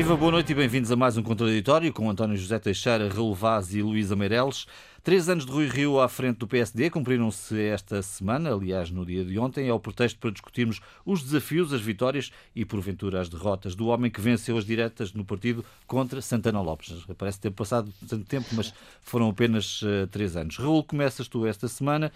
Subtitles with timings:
[0.00, 3.74] Viva, boa noite e bem-vindos a mais um Contraditório com António José Teixeira, Raul Vaz
[3.74, 4.66] e Luísa Meireles.
[5.04, 9.22] Três anos de Rui Rio à frente do PSD cumpriram-se esta semana, aliás, no dia
[9.22, 13.74] de ontem, é o pretexto para discutirmos os desafios, as vitórias e, porventura, as derrotas
[13.74, 17.04] do homem que venceu as diretas no partido contra Santana Lopes.
[17.18, 18.72] Parece ter passado tanto tempo, mas
[19.02, 20.56] foram apenas uh, três anos.
[20.56, 22.10] Raul, começas tu esta semana.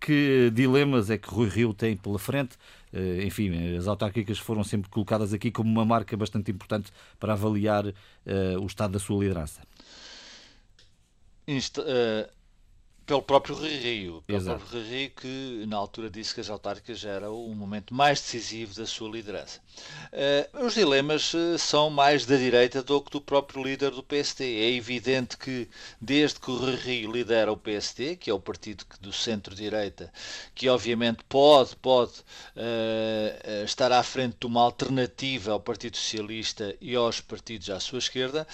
[0.00, 2.56] Que dilemas é que Rui Rio tem pela frente?
[2.92, 7.86] Uh, enfim, as autárquicas foram sempre colocadas aqui como uma marca bastante importante para avaliar
[7.86, 7.92] uh,
[8.62, 9.60] o estado da sua liderança.
[11.46, 12.37] Insta, uh,
[13.08, 14.58] pelo próprio Rio, pelo Exato.
[14.58, 18.86] próprio Rio que na altura disse que as autárquicas era o momento mais decisivo da
[18.86, 19.60] sua liderança.
[20.12, 24.44] Uh, os dilemas uh, são mais da direita do que do próprio líder do PST.
[24.44, 25.66] É evidente que
[25.98, 30.12] desde que o Rio lidera o PST, que é o partido do centro-direita,
[30.54, 32.12] que obviamente pode, pode
[32.56, 38.00] uh, estar à frente de uma alternativa ao Partido Socialista e aos partidos à sua
[38.00, 38.46] esquerda,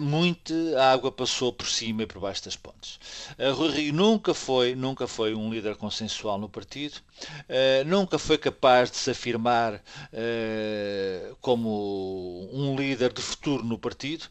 [0.00, 2.98] muito água passou por cima e por baixo das pontes.
[3.38, 8.88] Uh, Rio nunca foi, nunca foi um líder consensual no partido, uh, nunca foi capaz
[8.88, 14.26] de se afirmar uh, como um líder de futuro no partido.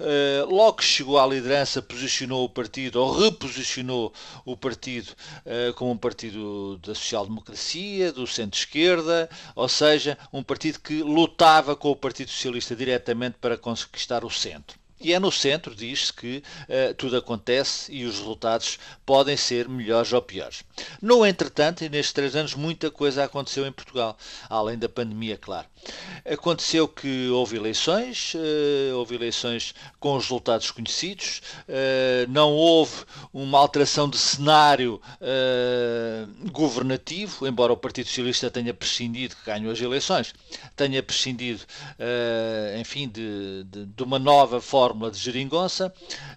[0.00, 4.12] Uh, logo que chegou à liderança, posicionou o partido ou reposicionou
[4.44, 5.14] o partido
[5.76, 11.96] como um partido da social-democracia, do centro-esquerda, ou seja, um partido que lutava com o
[11.96, 14.77] Partido Socialista diretamente para conquistar o centro.
[15.00, 20.12] E é no centro, diz-se, que uh, tudo acontece e os resultados podem ser melhores
[20.12, 20.64] ou piores.
[21.00, 24.16] No entretanto, e nestes três anos, muita coisa aconteceu em Portugal,
[24.50, 25.68] além da pandemia, claro.
[26.28, 33.58] Aconteceu que houve eleições, uh, houve eleições com os resultados conhecidos, uh, não houve uma
[33.58, 35.00] alteração de cenário
[36.50, 40.34] governativo, embora o Partido Socialista tenha prescindido, que ganhou as eleições,
[40.76, 41.62] tenha prescindido,
[42.80, 45.92] enfim, de, de, de uma nova forma fórmula de geringonça,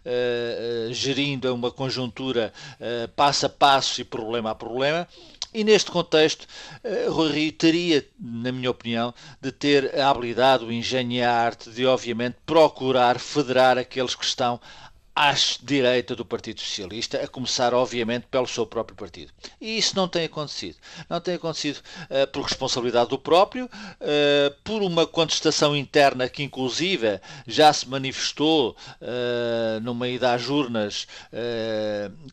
[0.06, 5.08] uh, gerindo uma conjuntura uh, passo a passo e problema a problema.
[5.54, 6.48] E neste contexto,
[7.10, 11.70] Rui Rio teria, na minha opinião, de ter a habilidade, o engenho e a arte
[11.70, 14.62] de, obviamente, procurar federar aqueles que estão
[15.16, 19.32] à direita do Partido Socialista, a começar, obviamente, pelo seu próprio partido.
[19.60, 20.78] E isso não tem acontecido.
[21.10, 27.20] Não tem acontecido uh, por responsabilidade do próprio, uh, por uma contestação interna que, inclusive,
[27.46, 31.08] já se manifestou uh, numa ida às urnas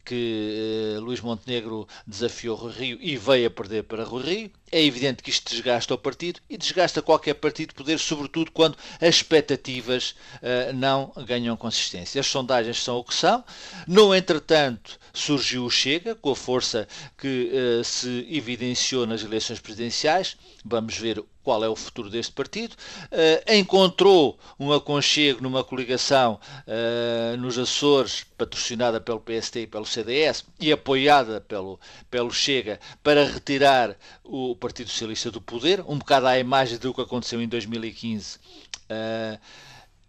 [0.05, 4.51] que Luís Montenegro desafiou Rui Rio e veio a perder para Rui Rio.
[4.71, 8.77] É evidente que isto desgasta o partido e desgasta qualquer partido de poder, sobretudo quando
[9.01, 12.21] as expectativas uh, não ganham consistência.
[12.21, 13.43] As sondagens são o que são.
[13.87, 16.87] No entretanto, surgiu o Chega, com a força
[17.17, 20.37] que uh, se evidenciou nas eleições presidenciais.
[20.65, 22.77] Vamos ver qual é o futuro deste partido.
[23.05, 30.45] Uh, encontrou um aconchego numa coligação uh, nos Açores, patrocinada pelo PST e pelo CDS
[30.61, 36.39] e apoiada pelo, pelo Chega, para retirar o Partido Socialista do poder, um bocado à
[36.39, 38.39] imagem do que aconteceu em 2015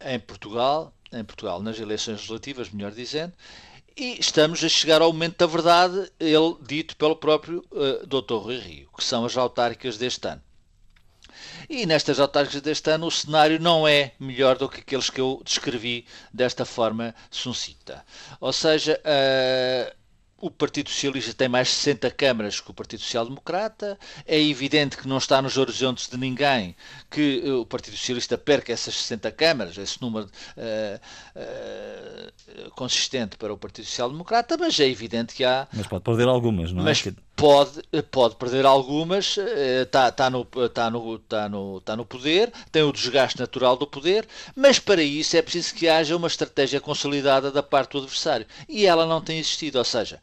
[0.02, 3.34] em Portugal, em Portugal, nas eleições legislativas, melhor dizendo,
[3.96, 8.36] e estamos a chegar ao momento da verdade, ele dito pelo próprio uh, Dr.
[8.36, 10.42] Rui Rio, que são as autárquicas deste ano.
[11.70, 15.42] E nestas autárquicas deste ano o cenário não é melhor do que aqueles que eu
[15.44, 18.06] descrevi desta forma suncita.
[18.40, 20.00] Ou seja, uh,
[20.42, 23.98] o Partido Socialista tem mais 60 câmaras que o Partido Social Democrata.
[24.26, 26.76] É evidente que não está nos horizontes de ninguém
[27.10, 31.00] que eh, o Partido Socialista perca essas 60 câmaras, esse número uh,
[31.36, 35.68] uh, consistente para o Partido Social Democrata, mas é evidente que há.
[35.74, 36.86] Mas pode perder algumas, não é?
[36.86, 37.14] mas é?
[37.40, 37.82] Pode,
[38.12, 39.38] pode perder algumas,
[39.82, 43.88] está, está, no, está, no, está, no, está no poder, tem o desgaste natural do
[43.88, 48.46] poder, mas para isso é preciso que haja uma estratégia consolidada da parte do adversário.
[48.68, 50.20] E ela não tem existido, ou seja,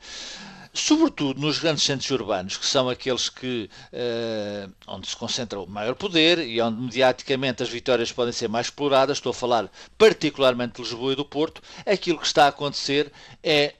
[0.76, 5.94] sobretudo nos grandes centros urbanos, que são aqueles que uh, onde se concentra o maior
[5.94, 10.82] poder e onde mediaticamente as vitórias podem ser mais exploradas, estou a falar particularmente de
[10.82, 13.10] Lisboa e do Porto, aquilo que está a acontecer
[13.42, 13.74] é eh,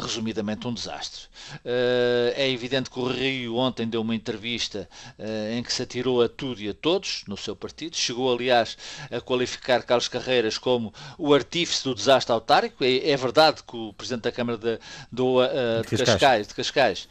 [0.00, 1.22] resumidamente um desastre.
[1.64, 4.88] Eh, é evidente que o Rio ontem deu uma entrevista
[5.18, 7.96] eh, em que se atirou a tudo e a todos no seu partido.
[7.96, 8.76] Chegou, aliás,
[9.10, 12.84] a qualificar Carlos Carreiras como o artífice do desastre autárquico.
[12.84, 14.78] É, é verdade que o Presidente da Câmara de,
[15.10, 15.38] do,
[15.82, 17.08] de, de Cascais, de Cascais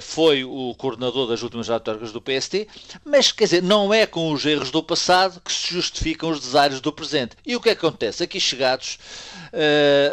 [0.00, 2.66] foi o coordenador das últimas autárquicas do PST,
[3.04, 6.80] mas quer dizer, não é com os erros do passado que se justificam os desaires
[6.80, 7.36] do presente.
[7.44, 8.22] E o que acontece?
[8.22, 8.98] Aqui chegados,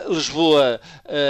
[0.08, 0.80] Lisboa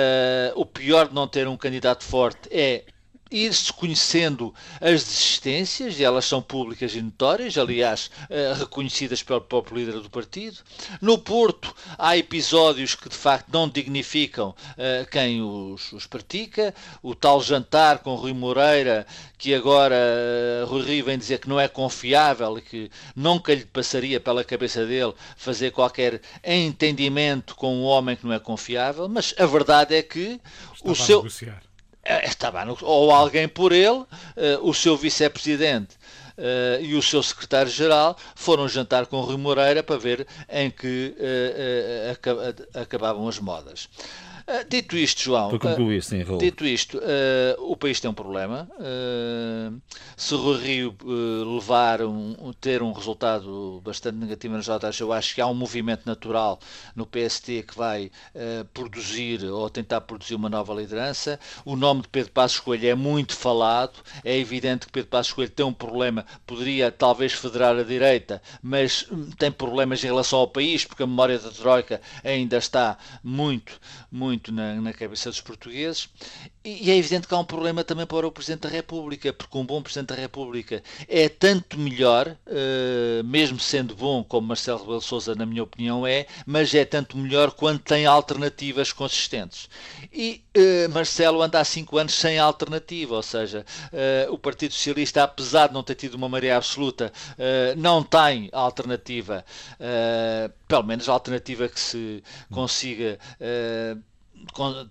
[0.10, 2.84] Uh, o pior de não ter um candidato forte é
[3.32, 9.78] ir-se conhecendo as desistências, e elas são públicas e notórias, aliás, eh, reconhecidas pelo próprio
[9.78, 10.58] líder do partido.
[11.02, 16.74] No Porto, há episódios que de facto não dignificam uh, quem os, os, pratica.
[17.02, 19.06] O tal jantar com Rui Moreira,
[19.38, 23.66] que agora uh, Rui Rio vem dizer que não é confiável e que nunca lhe
[23.66, 29.34] passaria pela cabeça dele fazer qualquer entendimento com um homem que não é confiável, mas
[29.38, 30.40] a verdade é que
[30.74, 31.18] Estava o seu.
[31.18, 31.69] Negociar
[32.24, 34.08] estava no, ou alguém por ele, uh,
[34.62, 35.96] o seu vice-presidente
[36.38, 42.80] uh, e o seu secretário-geral foram jantar com Rui Moreira para ver em que uh,
[42.82, 43.90] acabavam as modas.
[44.50, 48.16] Uh, dito isto, João, Para concluir, sim, uh, dito isto, uh, o país tem um
[48.16, 48.68] problema.
[50.18, 50.96] se o Rio
[51.56, 56.04] levar um, ter um resultado bastante negativo nas notas, eu acho que há um movimento
[56.06, 56.60] natural
[56.96, 58.10] no PST que vai
[58.74, 61.40] produzir ou tentar produzir uma nova liderança.
[61.64, 64.00] O nome de Pedro Passos Coelho é muito falado.
[64.24, 69.06] É evidente que Pedro Passos Coelho tem um problema, poderia talvez federar a direita, mas
[69.12, 73.80] hum, tem problemas em relação ao país, porque a memória da Troika ainda está muito,
[74.12, 76.10] muito muito na, na cabeça dos portugueses.
[76.64, 79.58] E, e, é evidente que há um problema também para o Presidente da República, porque
[79.58, 85.02] um bom Presidente da República é tanto melhor, uh, mesmo sendo bom, como Marcelo Rebelo
[85.02, 89.70] Sousa, na minha opinião, é, mas é tanto melhor quando tem alternativas consistentes.
[90.12, 95.24] E uh, Marcelo anda há cinco anos sem alternativa, ou seja, uh, o Partido Socialista,
[95.24, 97.12] apesar de não ter tido uma maioria absoluta,
[97.78, 99.44] não tem alternativa,
[100.68, 103.18] pelo menos alternativa que se consiga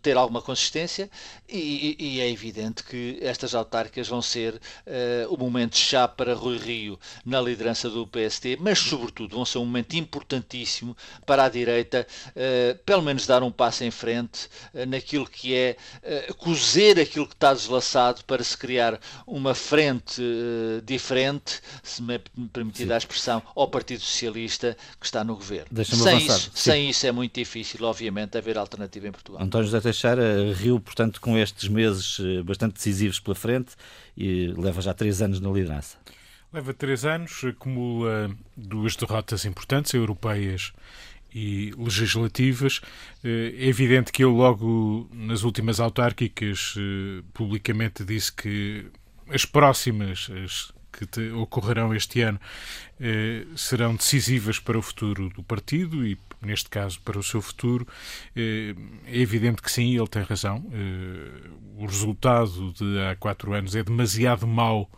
[0.02, 1.10] ter alguma consistência
[1.48, 6.98] e, e, é evidente que estas autárquicas vão ser uh, o momento-chave para Rui Rio
[7.24, 12.78] na liderança do PST, mas sobretudo vão ser um momento importantíssimo para a direita, uh,
[12.84, 15.76] pelo menos dar um passo em frente uh, naquilo que é
[16.38, 20.22] cozer aquilo que está deslaçado para se criar uma frente
[20.84, 22.18] diferente, se me
[22.52, 25.84] permitir a expressão, ao Partido Socialista que está no governo.
[25.84, 29.38] Sem isso, sem isso é muito difícil, obviamente, haver alternativa em Portugal.
[29.38, 33.76] António José Teixeira riu, portanto, com estes meses eh, bastante decisivos pela frente
[34.17, 35.96] e leva já três anos na liderança.
[36.52, 40.73] Leva três anos, acumula duas derrotas importantes, europeias
[41.32, 42.81] e legislativas.
[43.23, 48.87] Eh, é evidente que ele, logo nas últimas autárquicas, eh, publicamente disse que
[49.29, 52.41] as próximas, as que ocorrerão este ano,
[53.55, 57.87] serão decisivas para o futuro do partido e neste caso, para o seu futuro.
[58.35, 58.75] Eh,
[59.06, 60.64] é evidente que sim, ele tem razão.
[60.73, 64.90] Eh, o resultado de há quatro anos é demasiado mau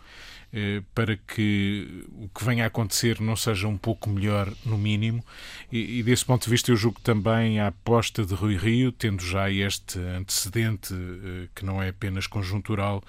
[0.94, 5.24] para que o que venha a acontecer não seja um pouco melhor, no mínimo.
[5.70, 9.24] E, e, desse ponto de vista, eu julgo também a aposta de Rui Rio, tendo
[9.24, 13.02] já este antecedente eh, que não é apenas conjuntural,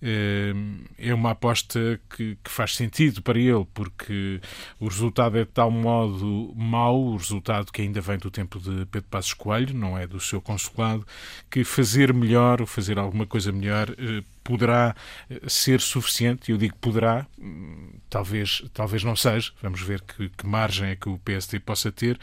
[0.00, 0.54] eh,
[0.98, 4.40] é uma aposta que, que, faz sentido para ele, porque
[4.80, 8.86] o resultado é de tal modo mau, o resultado que ainda vem do tempo de
[8.86, 11.06] Pedro Passos Coelho, não é do seu consulado,
[11.50, 13.88] que fazer melhor, fazer alguma coisa melhor,
[14.46, 14.94] poderá
[15.28, 17.26] eh, ser suficiente, eu digo poderá,
[18.08, 22.18] talvez, talvez não seja, vamos ver que, que, margem é que o PSD possa ter,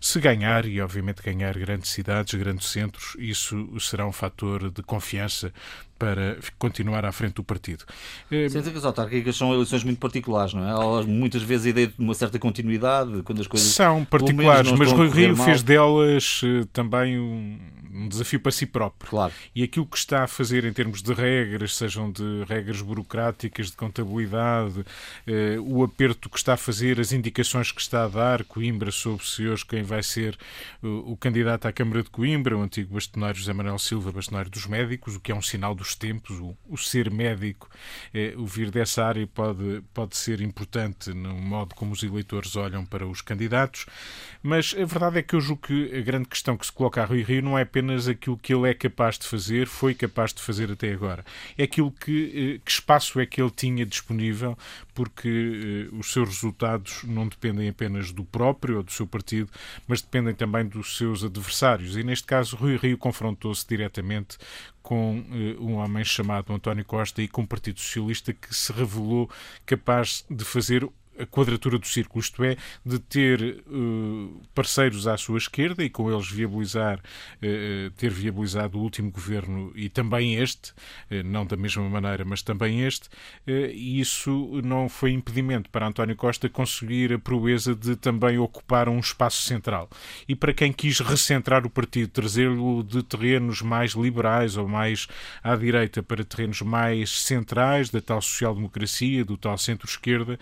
[0.00, 5.52] se ganhar, e obviamente ganhar grandes cidades, grandes centros, isso será um fator de confiança
[5.98, 7.84] para continuar à frente do partido.
[8.30, 10.70] Eh, Sente que as autárquicas são eleições muito particulares, não é?
[10.70, 13.68] Há muitas vezes a ideia de uma certa continuidade, quando as coisas...
[13.68, 17.58] São particulares, mas Rui Rio fez delas uh, também um,
[17.96, 19.08] um, desafio para si próprio.
[19.08, 19.32] Claro.
[19.54, 23.76] E aquilo que está a fazer em termos de regras, sejam de regras burocráticas, de
[23.76, 28.90] contabilidade, uh, o aperto que está a fazer, as indicações que está a dar, Coimbra
[28.90, 30.36] sobre se hoje quem vai ser
[30.82, 34.66] uh, o candidato à Câmara de Coimbra, o antigo bastonário José Manuel Silva, bastonário dos
[34.66, 37.68] médicos, o que é um sinal do dos tempos, o, o ser médico,
[38.12, 42.84] é, o vir dessa área pode, pode ser importante no modo como os eleitores olham
[42.84, 43.86] para os candidatos,
[44.42, 47.04] mas a verdade é que eu julgo que a grande questão que se coloca a
[47.04, 50.42] Rui Rio não é apenas aquilo que ele é capaz de fazer, foi capaz de
[50.42, 51.24] fazer até agora.
[51.56, 54.56] É aquilo que, eh, que espaço é que ele tinha disponível,
[54.94, 59.50] porque eh, os seus resultados não dependem apenas do próprio ou do seu partido,
[59.86, 61.96] mas dependem também dos seus adversários.
[61.96, 64.38] E neste caso, Rui Rio confrontou-se diretamente
[64.86, 69.28] com uh, um homem chamado António Costa e com o Partido Socialista que se revelou
[69.66, 75.38] capaz de fazer a quadratura do círculo, isto é, de ter uh, parceiros à sua
[75.38, 81.22] esquerda e com eles viabilizar, uh, ter viabilizado o último governo e também este, uh,
[81.24, 83.08] não da mesma maneira, mas também este,
[83.46, 88.98] e isso não foi impedimento para António Costa conseguir a proeza de também ocupar um
[88.98, 89.88] espaço central.
[90.28, 95.06] E para quem quis recentrar o partido, trazê-lo de terrenos mais liberais ou mais
[95.42, 100.38] à direita para terrenos mais centrais da tal social-democracia, do tal centro-esquerda,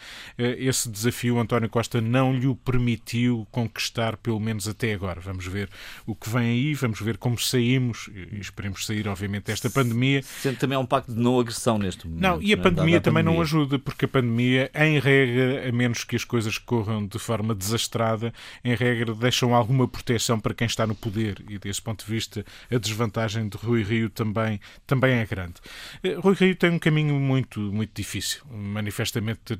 [0.66, 5.20] esse desafio António Costa não lhe o permitiu conquistar, pelo menos até agora.
[5.20, 5.68] Vamos ver
[6.06, 10.22] o que vem aí, vamos ver como saímos e esperemos sair, obviamente, desta pandemia.
[10.22, 12.22] Sendo também um pacto de não agressão neste momento.
[12.22, 12.60] Não, e a é?
[12.60, 13.36] pandemia também pandemia.
[13.36, 17.54] não ajuda, porque a pandemia, em regra, a menos que as coisas corram de forma
[17.54, 18.32] desastrada,
[18.64, 22.44] em regra deixam alguma proteção para quem está no poder e, desse ponto de vista,
[22.70, 25.54] a desvantagem de Rui Rio também, também é grande.
[26.02, 28.42] Eh, Rui Rio tem um caminho muito, muito difícil.
[28.50, 29.56] Manifestamente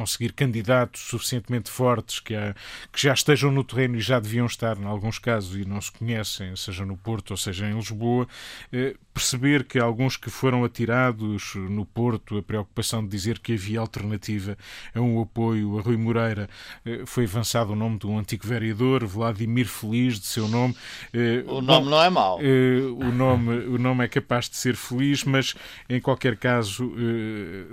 [0.00, 2.54] conseguir candidatos suficientemente fortes que, há,
[2.90, 5.92] que já estejam no terreno e já deviam estar, em alguns casos, e não se
[5.92, 8.26] conhecem, seja no Porto ou seja em Lisboa,
[8.72, 13.78] eh, perceber que alguns que foram atirados no Porto, a preocupação de dizer que havia
[13.78, 14.56] alternativa
[14.94, 16.48] a um apoio a Rui Moreira,
[16.86, 20.74] eh, foi avançado o nome de um antigo vereador, Vladimir Feliz, de seu nome.
[21.12, 22.38] Eh, o nome Bom, não é mau.
[22.40, 25.54] O nome, o nome é capaz de ser feliz, mas
[25.90, 26.90] em qualquer caso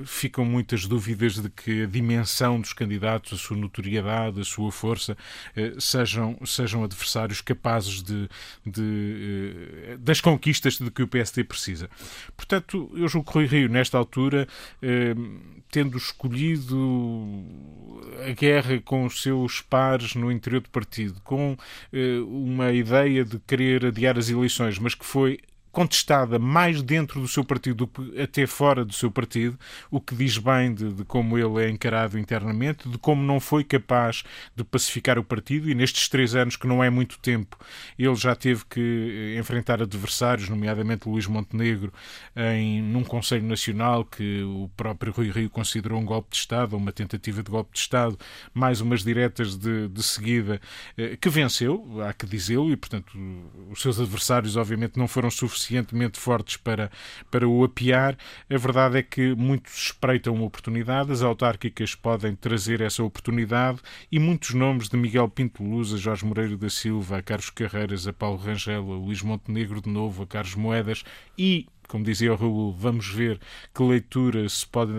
[0.03, 5.17] ficam muitas dúvidas de que a dimensão dos candidatos, a sua notoriedade, a sua força,
[5.79, 8.29] sejam, sejam adversários capazes de,
[8.65, 11.89] de das conquistas de que o PSD precisa.
[12.35, 14.47] Portanto, eu julgo que Rui Rio, nesta altura,
[14.81, 15.15] eh,
[15.71, 17.45] tendo escolhido
[18.27, 21.57] a guerra com os seus pares no interior do partido, com
[21.91, 25.39] eh, uma ideia de querer adiar as eleições, mas que foi
[25.77, 29.59] contestada mais dentro do seu partido do que até fora do seu partido,
[29.91, 33.63] o que diz bem de, de, como ele é encarado internamente, de como não foi
[33.63, 34.23] capaz
[34.55, 37.59] de pacificar o partido e nestes três anos, que não é muito tempo,
[37.95, 41.93] ele já teve que eh, enfrentar adversários, nomeadamente Luís Montenegro,
[42.35, 46.91] em, num Conselho Nacional que o próprio Rui Rio considerou um golpe de Estado, uma
[46.91, 48.17] tentativa de golpe de Estado,
[48.51, 50.59] mais umas diretas de, de seguida,
[50.97, 53.15] eh, que venceu, há que dizê-lo, e portanto
[53.69, 56.89] os seus adversários obviamente não foram suficientes suficientemente fortes para,
[57.29, 58.17] para o apiar.
[58.49, 63.79] A verdade é que muitos espreitam oportunidade, as autárquicas podem trazer essa oportunidade
[64.11, 68.07] e muitos nomes de Miguel Pinto Luz, a Jorge Moreira da Silva, a Carlos Carreiras,
[68.07, 71.03] a Paulo Rangel, a Luís Montenegro de novo, a Carlos Moedas
[71.37, 73.39] e como dizia o Raul, vamos ver
[73.73, 74.91] que leitura se pode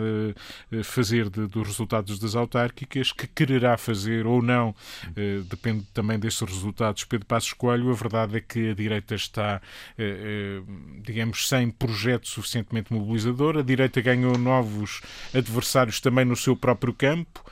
[0.73, 4.75] eh, fazer de, dos resultados das autárquicas, que quererá fazer ou não,
[5.17, 7.05] eh, depende também desses resultados.
[7.05, 9.61] Pedro Passos Coelho, a verdade é que a direita está,
[9.99, 10.61] eh,
[11.03, 13.59] digamos, sem projeto suficientemente mobilizador.
[13.59, 15.01] A direita ganhou novos
[15.35, 17.45] adversários também no seu próprio campo.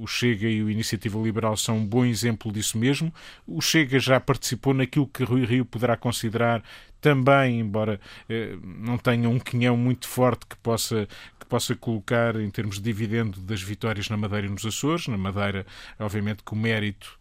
[0.00, 3.12] O Chega e o Iniciativa Liberal são um bom exemplo disso mesmo.
[3.46, 6.62] O Chega já participou naquilo que Rui Rio poderá considerar
[7.02, 11.06] também, embora eh, não tenha um quinhão muito forte que possa
[11.52, 15.06] possa colocar em termos de dividendo das vitórias na Madeira e nos Açores.
[15.08, 15.66] Na Madeira,
[15.98, 17.18] obviamente que o mérito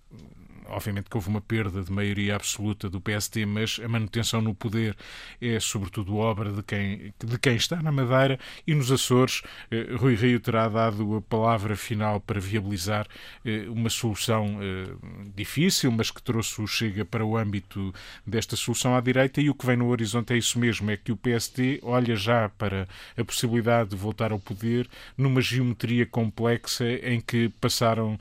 [0.71, 4.95] obviamente que houve uma perda de maioria absoluta do PSD, mas a manutenção no poder
[5.41, 9.41] é sobretudo obra de quem, de quem está na Madeira e nos Açores.
[9.69, 13.07] Eh, Rui Rio terá dado a palavra final para viabilizar
[13.45, 14.93] eh, uma solução eh,
[15.35, 17.93] difícil, mas que trouxe o Chega para o âmbito
[18.25, 21.11] desta solução à direita e o que vem no horizonte é isso mesmo, é que
[21.11, 22.87] o PSD olha já para
[23.17, 24.87] a possibilidade de voltar ao poder
[25.17, 28.17] numa geometria complexa em que passaram,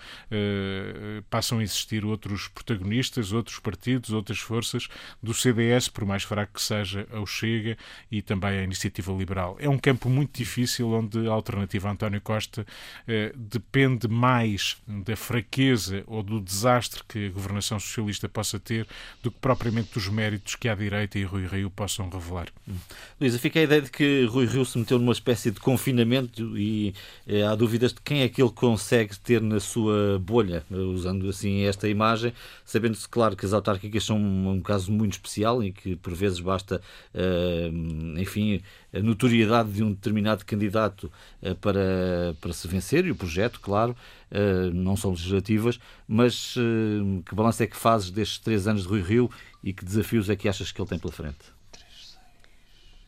[1.28, 4.88] passam a existir outros outros protagonistas, outros partidos, outras forças
[5.22, 7.76] do CDS, por mais fraco que seja, ao Chega
[8.10, 9.56] e também à Iniciativa Liberal.
[9.58, 12.66] É um campo muito difícil onde a alternativa a António Costa
[13.06, 18.86] eh, depende mais da fraqueza ou do desastre que a governação socialista possa ter
[19.22, 22.48] do que propriamente dos méritos que a direita e Rui Rio possam revelar.
[22.68, 22.74] Hum.
[23.20, 26.94] Luísa, fica a ideia de que Rui Rio se meteu numa espécie de confinamento e
[27.26, 31.62] eh, há dúvidas de quem é que ele consegue ter na sua bolha, usando assim
[31.62, 32.29] esta imagem
[32.64, 36.80] sabendo-se, claro, que as autárquicas são um caso muito especial e que por vezes basta,
[37.14, 37.70] eh,
[38.18, 38.60] enfim,
[38.92, 41.10] a notoriedade de um determinado candidato
[41.42, 43.96] eh, para, para se vencer e o projeto, claro,
[44.30, 46.54] eh, não são legislativas, mas
[47.26, 49.30] que balanço é que fazes destes três anos de Rui Rio
[49.62, 51.59] e que desafios é que achas que ele tem pela frente?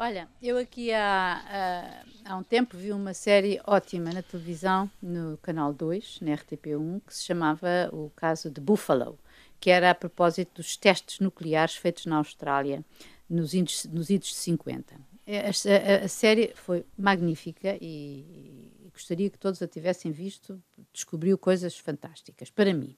[0.05, 5.73] Olha, eu aqui há, há, um tempo vi uma série ótima na televisão, no Canal
[5.73, 9.17] 2, na RTP1, que se chamava O Caso de Buffalo,
[9.61, 12.85] que era a propósito dos testes nucleares feitos na Austrália
[13.31, 14.93] nos idos, nos idos de 50.
[14.93, 20.61] A, a, a série foi magnífica e, gostaria que todos a tivessem visto,
[20.93, 22.97] descobriu coisas fantásticas, para mim.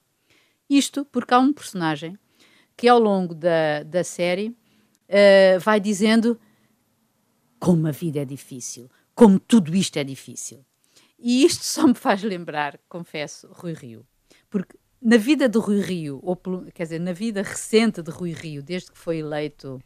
[0.67, 2.17] Isto porque há um personagem
[2.75, 6.39] que ao longo da, da série uh, vai dizendo
[7.59, 10.65] como a vida é difícil, como tudo isto é difícil.
[11.17, 14.05] E isto só me faz lembrar, confesso, Rui Rio.
[14.49, 16.35] Porque na vida de Rui Rio, ou
[16.73, 19.81] quer dizer, na vida recente de Rui Rio, desde que foi eleito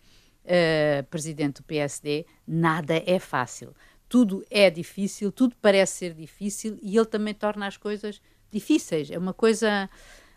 [0.46, 3.74] uh, presidente do PSD, nada é fácil.
[4.08, 8.22] Tudo é difícil, tudo parece ser difícil e ele também torna as coisas
[8.52, 9.12] difíceis.
[9.12, 9.90] É uma coisa.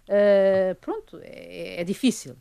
[0.08, 2.32] Uh, pronto, é, é difícil.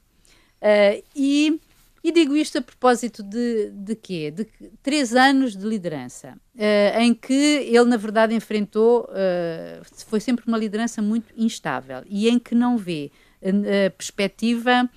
[0.62, 1.60] Uh, e
[2.04, 4.32] e digo isto a propósito de, de quê?
[4.32, 4.46] De
[4.82, 10.58] três anos de liderança, uh, em que ele, na verdade, enfrentou, uh, foi sempre uma
[10.58, 13.12] liderança muito instável e em que não vê
[13.44, 14.90] a perspectiva,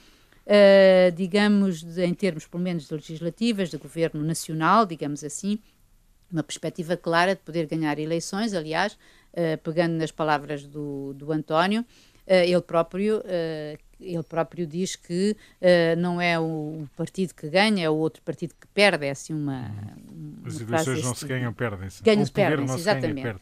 [0.46, 5.58] uh, digamos, de, em termos, pelo menos, de legislativas, de governo nacional, digamos assim,
[6.32, 8.98] uma perspectiva clara de poder ganhar eleições, aliás,
[9.62, 11.84] pegando nas palavras do, do António,
[12.26, 13.22] ele próprio
[14.00, 18.54] ele próprio diz que uh, não é o partido que ganha, é o outro partido
[18.60, 19.06] que perde.
[19.06, 19.70] É assim uma.
[20.10, 21.28] uma As eleições não se tipo.
[21.28, 22.02] ganham, perdem-se.
[22.02, 23.22] Ganham-se, perdem-se, exatamente.
[23.22, 23.40] Ganha,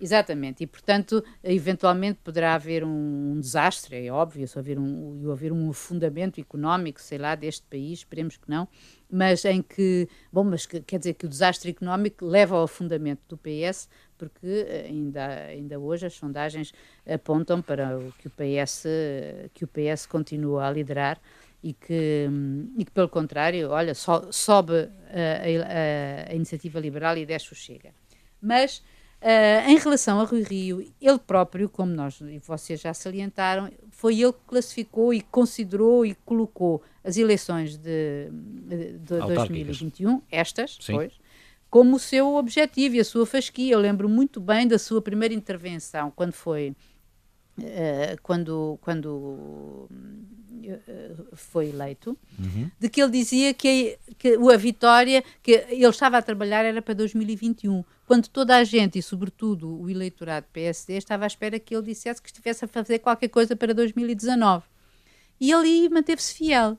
[0.00, 5.70] Exatamente, e portanto, eventualmente poderá haver um, desastre, é óbvio, se houver um, haver um
[5.70, 8.68] afundamento económico, sei lá, deste país, esperemos que não,
[9.10, 13.22] mas em que, bom, mas que, quer dizer que o desastre económico leva ao afundamento
[13.28, 16.72] do PS, porque eh, ainda, ainda hoje as sondagens
[17.04, 18.84] apontam para o que o PS,
[19.52, 21.20] que o PS continua a liderar
[21.60, 22.28] e que,
[22.76, 27.56] e que pelo contrário, olha, so, sobe a, a, a iniciativa liberal e desce o
[27.56, 27.92] Chega.
[28.40, 28.80] Mas
[29.20, 34.20] Uh, em relação a Rui Rio, ele próprio, como nós e vocês já salientaram, foi
[34.20, 41.12] ele que classificou e considerou e colocou as eleições de, de, de 2021, estas, pois,
[41.68, 43.74] como o seu objetivo e a sua fasquia.
[43.74, 46.76] Eu lembro muito bem da sua primeira intervenção, quando foi.
[47.58, 49.88] Uh, quando, quando
[51.32, 52.70] foi eleito, uhum.
[52.78, 56.94] de que ele dizia que, que a vitória que ele estava a trabalhar era para
[56.94, 61.86] 2021, quando toda a gente, e sobretudo o eleitorado PSD, estava à espera que ele
[61.86, 64.64] dissesse que estivesse a fazer qualquer coisa para 2019.
[65.40, 66.76] E ele manteve-se fiel.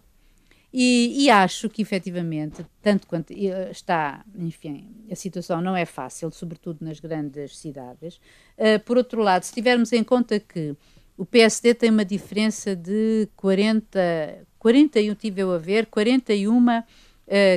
[0.72, 3.34] E, e, acho que, efetivamente, tanto quanto
[3.72, 8.18] está, enfim, a situação não é fácil, sobretudo nas grandes cidades.
[8.56, 10.76] Uh, por outro lado, se tivermos em conta que
[11.18, 16.84] o PSD tem uma diferença de 40, 41, tive eu a ver, 41 uh,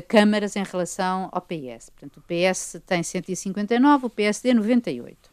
[0.09, 1.91] câmaras em relação ao PS.
[1.91, 5.31] Portanto, o PS tem 159, o PSD 98.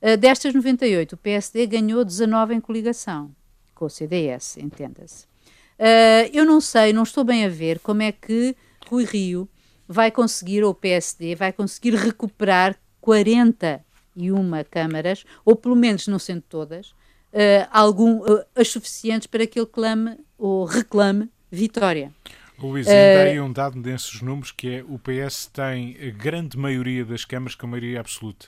[0.00, 3.30] Uh, destas 98, o PSD ganhou 19 em coligação
[3.74, 5.33] com o CDS, entenda-se.
[5.78, 8.56] Uh, eu não sei, não estou bem a ver como é que
[8.88, 9.48] Rui Rio
[9.88, 16.42] vai conseguir, ou o PSD, vai conseguir recuperar 41 câmaras, ou pelo menos não sendo
[16.42, 22.12] todas, uh, algum, uh, as suficientes para que ele clame ou reclame vitória.
[22.58, 27.04] Ainda uh, aí um dado desses números que é o PS tem a grande maioria
[27.04, 28.46] das câmaras com maioria absoluta.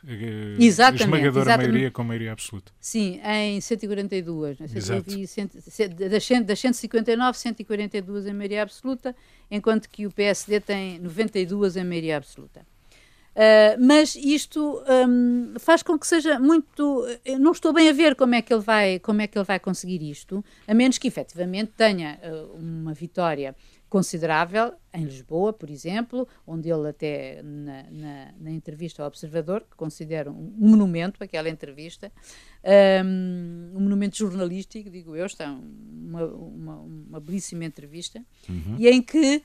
[0.58, 1.02] Exatamente.
[1.02, 1.68] A esmagadora exatamente.
[1.70, 2.72] maioria com maioria absoluta.
[2.80, 4.60] Sim, em 142.
[4.60, 4.66] Né?
[6.08, 9.14] das, das 159, 142 em maioria absoluta,
[9.50, 12.60] enquanto que o PSD tem 92 em maioria absoluta.
[13.36, 17.04] Uh, mas isto um, faz com que seja muito.
[17.38, 19.60] Não estou bem a ver como é que ele vai, como é que ele vai
[19.60, 23.54] conseguir isto, a menos que efetivamente tenha uh, uma vitória
[23.88, 29.76] considerável em Lisboa, por exemplo, onde ele até na, na, na entrevista ao Observador, que
[29.76, 32.10] considera um monumento aquela entrevista,
[33.04, 38.76] um, um monumento jornalístico, digo eu, está uma, uma, uma belíssima entrevista, uhum.
[38.78, 39.42] e em que,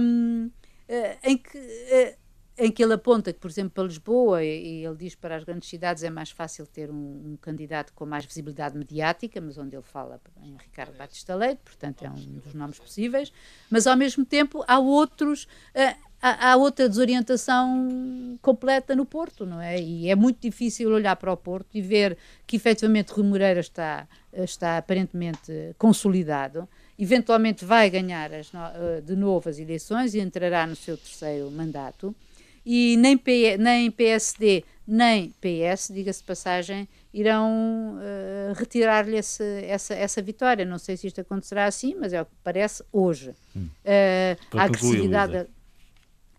[0.00, 0.50] um,
[0.88, 2.27] eh, em que uh,
[2.58, 5.68] em que ele aponta que, por exemplo, para Lisboa, e ele diz para as grandes
[5.68, 9.84] cidades é mais fácil ter um, um, candidato com mais visibilidade mediática, mas onde ele
[9.84, 13.32] fala em Ricardo Batista Leite, portanto é um dos nomes possíveis,
[13.70, 15.44] mas ao mesmo tempo há outros.
[15.44, 19.80] Uh, há, há, outra desorientação completa no Porto, não é?
[19.80, 24.08] E é muito difícil olhar para o Porto e ver que efetivamente Rui Moreira está,
[24.32, 26.68] está aparentemente consolidado,
[26.98, 32.12] eventualmente vai ganhar as, eh, de novo as eleições e entrará no seu terceiro mandato
[32.70, 40.20] e nem, P, nem PSD nem PS, diga-se de passagem, irão uh, retirar-lhe essa, essa
[40.20, 40.66] vitória.
[40.66, 43.34] Não sei se isto acontecerá assim, mas é o que parece hoje.
[43.56, 43.68] Hum.
[43.84, 45.46] Uh, a, agressividade,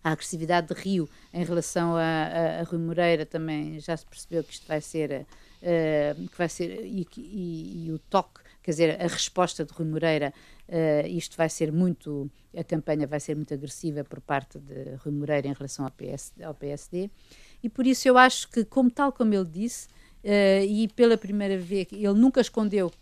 [0.04, 4.44] a agressividade de Rio em relação a, a, a, Rui Moreira também já se percebeu
[4.44, 5.26] que isto vai ser,
[5.62, 9.86] uh, que vai ser e, e, e, o toque, quer dizer, a resposta de Rui
[9.86, 10.32] Moreira
[10.70, 15.12] Uh, isto vai ser muito, a campanha vai ser muito agressiva por parte de Rui
[15.12, 17.10] Moreira em relação ao, PS, ao PSD,
[17.60, 19.88] e por isso eu acho que, como tal como ele disse,
[20.22, 22.92] uh, e pela primeira vez, ele nunca escondeu,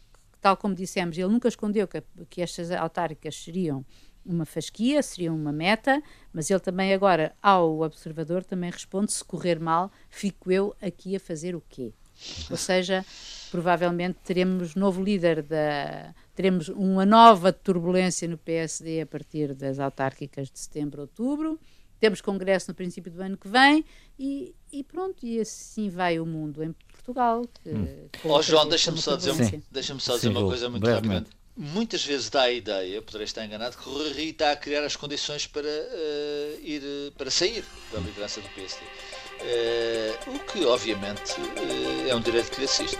[0.40, 3.84] tal como dissemos, ele nunca escondeu que, que estas autárquicas seriam
[4.24, 6.02] uma fasquia, seriam uma meta,
[6.32, 11.20] mas ele também agora, ao observador, também responde, se correr mal, fico eu aqui a
[11.20, 11.92] fazer o quê?
[12.50, 13.04] Ou seja,
[13.50, 20.48] provavelmente teremos novo líder da teremos uma nova turbulência no PSD a partir das autárquicas
[20.48, 21.58] de setembro, outubro.
[21.98, 23.84] Temos congresso no princípio do ano que vem
[24.16, 27.42] e, e pronto, e assim vai o mundo em Portugal.
[27.60, 28.08] Que, hum.
[28.22, 29.34] oh, João, deixa-me só dizer,
[29.68, 31.30] deixa só dizer Sim, uma coisa muito rapidamente.
[31.56, 34.94] Muitas vezes dá a ideia, poderei estar enganado, que o Rui está a criar as
[34.94, 36.82] condições para uh, ir
[37.18, 38.80] para sair da liderança do PSD.
[38.80, 38.88] Uh,
[39.40, 42.96] eh, o que, obviamente, uh, é um direito que lhe assiste.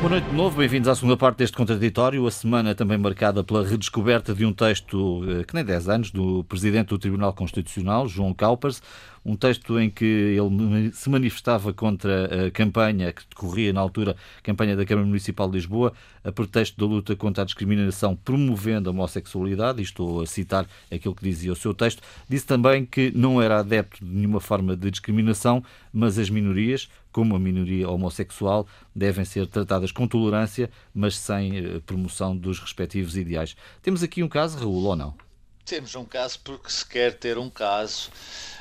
[0.00, 2.24] Boa noite de novo, bem-vindos à segunda parte deste contraditório.
[2.24, 6.44] A semana também marcada pela redescoberta de um texto eh, que nem 10 anos, do
[6.44, 8.80] Presidente do Tribunal Constitucional, João Caupers,
[9.28, 14.40] um texto em que ele se manifestava contra a campanha que decorria na altura, a
[14.40, 15.92] campanha da Câmara Municipal de Lisboa,
[16.24, 21.14] a pretexto da luta contra a discriminação, promovendo a homossexualidade, e estou a citar aquilo
[21.14, 22.02] que dizia o seu texto.
[22.26, 25.62] Disse também que não era adepto de nenhuma forma de discriminação,
[25.92, 31.80] mas as minorias, como a minoria homossexual, devem ser tratadas com tolerância, mas sem eh,
[31.84, 33.54] promoção dos respectivos ideais.
[33.82, 35.27] Temos aqui um caso, Raul, ou não?
[35.68, 38.10] Temos um caso porque se quer ter um caso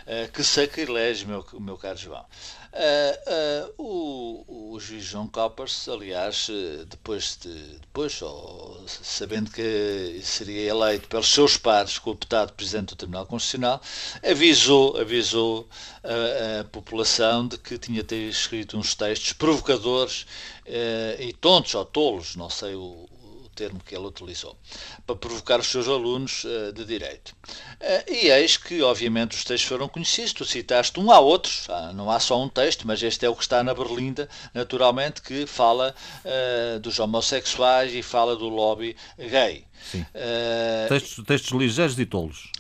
[0.05, 2.25] uh, que sacrilégio, meu, meu caro João.
[2.73, 6.49] Uh, uh, o, o juiz João Coppers, aliás,
[6.85, 12.97] depois, de, depois ou, sabendo que seria eleito pelos seus pares como deputado presidente do
[12.97, 13.81] Tribunal Constitucional,
[14.29, 15.69] avisou, avisou
[16.03, 20.25] a, a população de que tinha ter escrito uns textos provocadores
[21.19, 23.07] e tontos ou tolos, não sei o,
[23.57, 24.55] termo que ele utilizou,
[25.05, 27.35] para provocar os seus alunos uh, de direito.
[27.81, 31.91] Uh, e eis que, obviamente, os textos foram conhecidos, tu citaste um, há outros, ah,
[31.91, 35.47] não há só um texto, mas este é o que está na Berlinda, naturalmente, que
[35.47, 39.65] fala uh, dos homossexuais e fala do lobby gay.
[39.91, 40.05] Sim.
[40.89, 42.51] textos, textos ligeiros e tolos.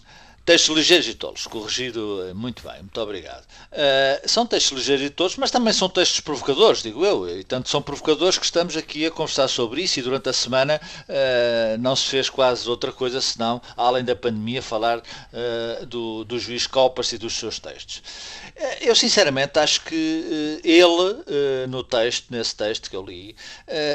[0.47, 3.43] Textos ligeiros e tolos, corrigido eh, muito bem, muito obrigado.
[3.43, 7.67] Uh, são textos ligeiros e tolos, mas também são textos provocadores, digo eu, e tanto
[7.67, 11.97] são provocadores que estamos aqui a conversar sobre isso e durante a semana uh, não
[11.97, 17.11] se fez quase outra coisa senão, além da pandemia, falar uh, do, do juiz Copas
[17.11, 18.01] e dos seus textos.
[18.79, 23.35] Eu sinceramente acho que ele, no texto, nesse texto que eu li,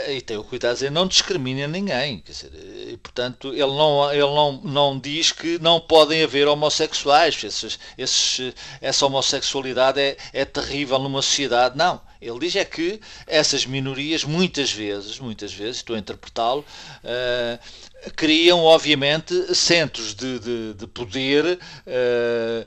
[0.09, 4.21] e tenho cuidado de dizer, não discrimina ninguém, quer dizer, e, portanto ele, não, ele
[4.21, 10.99] não, não diz que não podem haver homossexuais, esses, esses, essa homossexualidade é, é terrível
[10.99, 11.77] numa sociedade.
[11.77, 12.01] Não.
[12.21, 16.65] Ele diz é que essas minorias, muitas vezes, muitas vezes, estou a interpretá-lo,
[17.03, 22.67] uh, criam, obviamente, centros de, de, de poder uh,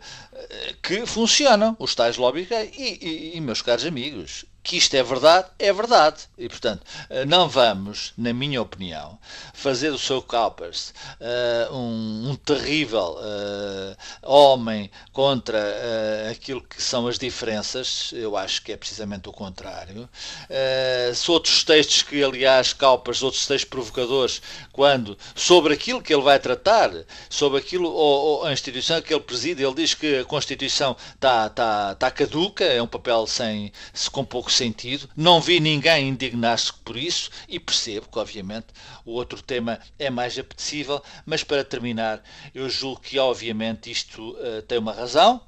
[0.83, 2.49] que funcionam, os tais lobbies.
[2.51, 6.23] E, e, e, meus caros amigos, que isto é verdade, é verdade.
[6.39, 9.19] E, portanto, eh, não vamos, na minha opinião,
[9.53, 17.07] fazer do seu Calpers uh, um, um, terrível uh, homem contra uh, aquilo que são
[17.07, 18.11] as diferenças.
[18.13, 20.09] Eu acho que é precisamente o contrário.
[21.13, 26.39] se outros textos que, aliás, Calpers, outros textos provocadores, quando, sobre aquilo que ele vai
[26.39, 26.91] tratar,
[27.29, 31.49] sobre aquilo, ou, ou a instituição que ele preside, ele diz que a Constituição está
[31.49, 33.71] tá, tá caduca, é um papel sem,
[34.11, 35.09] com pouco sentido.
[35.15, 38.67] Não vi ninguém indignar-se por isso e percebo que, obviamente,
[39.05, 41.01] o outro tema é mais apetecível.
[41.25, 45.41] Mas para terminar, eu julgo que, obviamente, isto uh, tem uma razão.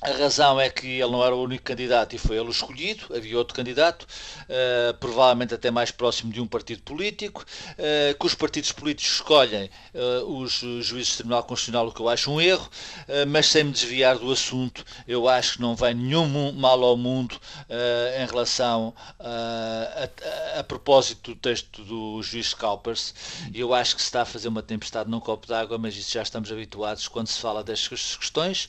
[0.00, 3.12] A razão é que ele não era o único candidato e foi ele o escolhido,
[3.12, 8.32] havia outro candidato, uh, provavelmente até mais próximo de um partido político, uh, que os
[8.32, 12.70] partidos políticos escolhem uh, os juízes do Tribunal Constitucional, o que eu acho um erro,
[13.26, 17.38] mas sem me desviar do assunto, eu acho que não vem nenhum mal ao mundo
[18.22, 20.08] em relação a,
[20.54, 23.14] a, a, propósito do texto do juiz Calpers,
[23.52, 26.12] e eu acho que se está a fazer uma tempestade num copo d'água, mas isso
[26.12, 28.68] já estamos habituados quando se fala destas questões.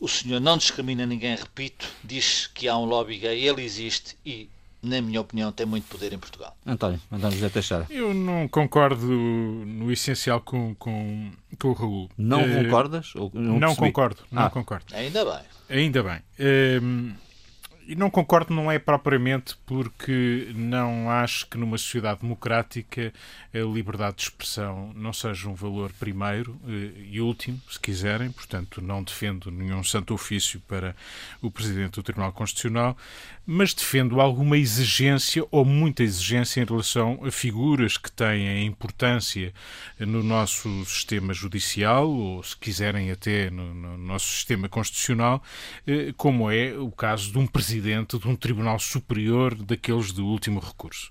[0.00, 4.48] O senhor não discrimina ninguém, repito, diz que há um lobby gay, ele existe e,
[4.82, 6.56] na minha opinião, tem muito poder em Portugal.
[6.64, 7.86] António, António José Teixeira.
[7.90, 12.10] Eu não concordo no essencial com, com, com o Raul.
[12.16, 13.14] Não uh, concordas?
[13.14, 14.50] Ou não, não concordo, não ah.
[14.50, 14.86] concordo.
[14.94, 15.42] Ainda bem.
[15.68, 16.18] Ainda bem.
[16.38, 17.12] Uh,
[17.90, 23.12] E não concordo, não é propriamente porque não acho que numa sociedade democrática
[23.52, 28.30] a liberdade de expressão não seja um valor primeiro eh, e último, se quiserem.
[28.30, 30.94] Portanto, não defendo nenhum santo ofício para
[31.42, 32.96] o Presidente do Tribunal Constitucional,
[33.52, 39.52] mas defendo alguma exigência ou muita exigência em relação a figuras que têm importância
[39.98, 45.42] no nosso sistema judicial ou, se quiserem, até no, no nosso sistema constitucional,
[45.84, 50.60] eh, como é o caso de um presidente de um tribunal superior daqueles de último
[50.60, 51.10] recurso.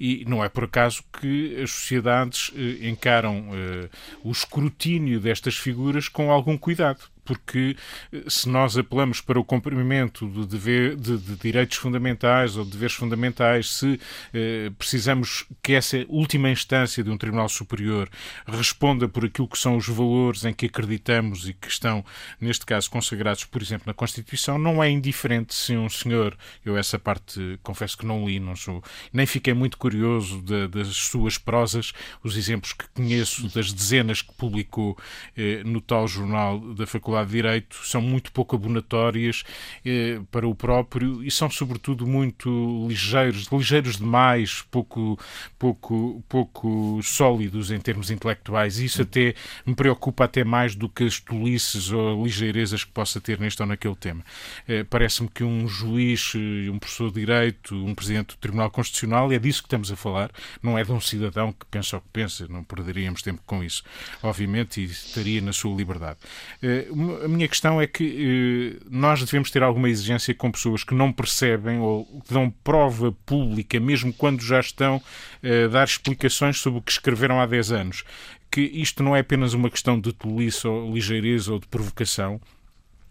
[0.00, 3.88] E não é por acaso que as sociedades eh, encaram eh,
[4.24, 7.76] o escrutínio destas figuras com algum cuidado porque
[8.12, 12.70] eh, se nós apelamos para o cumprimento de, dever, de, de direitos fundamentais ou de
[12.70, 14.00] deveres fundamentais, se
[14.32, 18.08] eh, precisamos que essa última instância de um Tribunal Superior
[18.46, 22.04] responda por aquilo que são os valores em que acreditamos e que estão,
[22.40, 26.98] neste caso, consagrados, por exemplo, na Constituição, não é indiferente se um senhor, eu essa
[26.98, 31.92] parte confesso que não li, não sou, nem fiquei muito curioso de, das suas prosas,
[32.22, 34.96] os exemplos que conheço das dezenas que publicou
[35.36, 39.44] eh, no tal jornal da Faculdade De Direito são muito pouco abonatórias
[39.84, 45.18] eh, para o próprio e são, sobretudo, muito ligeiros, ligeiros demais, pouco,
[45.58, 48.78] pouco, pouco sólidos em termos intelectuais.
[48.78, 53.20] E isso até me preocupa até mais do que as tolices ou ligeirezas que possa
[53.20, 54.24] ter neste ou naquele tema.
[54.68, 59.32] Eh, Parece-me que um juiz, eh, um professor de Direito, um presidente do Tribunal Constitucional,
[59.32, 60.30] é disso que estamos a falar,
[60.62, 63.82] não é de um cidadão que pensa o que pensa, não perderíamos tempo com isso,
[64.22, 66.18] obviamente, e estaria na sua liberdade.
[66.62, 66.86] Eh,
[67.24, 71.12] a minha questão é que eh, nós devemos ter alguma exigência com pessoas que não
[71.12, 75.02] percebem ou que dão prova pública, mesmo quando já estão
[75.42, 78.04] eh, a dar explicações sobre o que escreveram há 10 anos.
[78.50, 82.40] Que isto não é apenas uma questão de tolice ou ligeireza ou de provocação,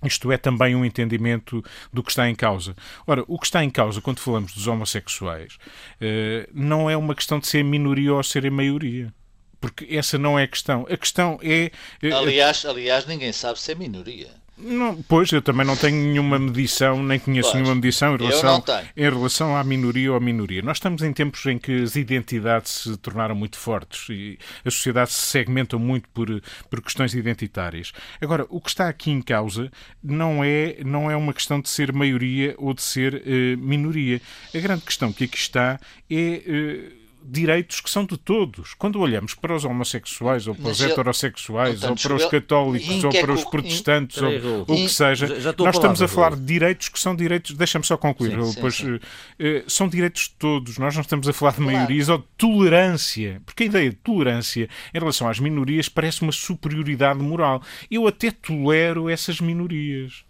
[0.04, 2.76] isto é também um entendimento do que está em causa.
[3.08, 5.58] Ora, o que está em causa quando falamos dos homossexuais
[6.00, 9.14] eh, não é uma questão de ser minoria ou ser maioria
[9.60, 10.86] porque essa não é a questão.
[10.90, 11.72] A questão é.
[12.02, 14.30] Eh, aliás, aliás ninguém sabe se é minoria.
[14.58, 18.64] Não, pois, eu também não tenho nenhuma medição, nem conheço pois, nenhuma medição em relação,
[18.96, 20.62] em relação à minoria ou à minoria.
[20.62, 25.12] Nós estamos em tempos em que as identidades se tornaram muito fortes e a sociedade
[25.12, 27.92] se segmenta muito por, por questões identitárias.
[28.22, 29.70] Agora, o que está aqui em causa
[30.02, 34.22] não é, não é uma questão de ser maioria ou de ser uh, minoria.
[34.54, 37.05] A grande questão que aqui está é.
[37.28, 38.74] Direitos que são de todos.
[38.74, 43.34] Quando olhamos para os homossexuais, ou para os heterossexuais, ou para os católicos, ou para
[43.34, 44.30] os protestantes, ou
[44.62, 47.56] o que seja, nós estamos a falar de direitos que são direitos.
[47.56, 48.42] Deixa-me só concluir.
[48.44, 48.96] Sim, depois, sim, sim.
[48.96, 50.78] Uh, são direitos de todos.
[50.78, 52.22] Nós não estamos a falar de maiorias claro.
[52.22, 53.42] ou de tolerância.
[53.46, 57.62] Porque a ideia de tolerância em relação às minorias parece uma superioridade moral.
[57.90, 60.24] Eu até tolero essas minorias.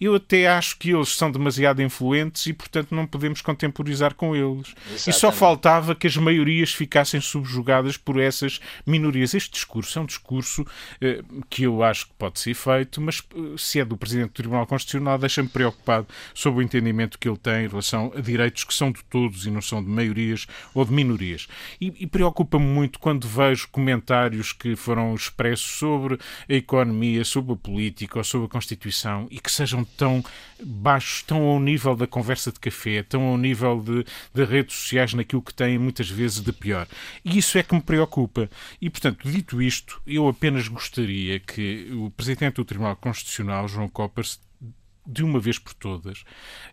[0.00, 4.68] Eu até acho que eles são demasiado influentes e, portanto, não podemos contemporizar com eles.
[4.68, 5.10] Exatamente.
[5.10, 9.34] E só faltava que as maiorias ficassem subjugadas por essas minorias.
[9.34, 10.66] Este discurso é um discurso
[11.00, 14.34] eh, que eu acho que pode ser feito, mas eh, se é do Presidente do
[14.34, 18.74] Tribunal Constitucional, deixa-me preocupado sobre o entendimento que ele tem em relação a direitos que
[18.74, 21.46] são de todos e não são de maiorias ou de minorias.
[21.80, 26.18] E, e preocupa-me muito quando vejo comentários que foram expressos sobre
[26.48, 30.24] a economia, sobre a política ou sobre a Constituição e que sejam sejam tão
[30.62, 35.14] baixos, tão ao nível da conversa de café, tão ao nível de, de redes sociais
[35.14, 36.86] naquilo que têm muitas vezes de pior.
[37.24, 38.48] E isso é que me preocupa.
[38.80, 44.38] E, portanto, dito isto, eu apenas gostaria que o Presidente do Tribunal Constitucional, João Coppers,
[45.04, 46.22] de uma vez por todas,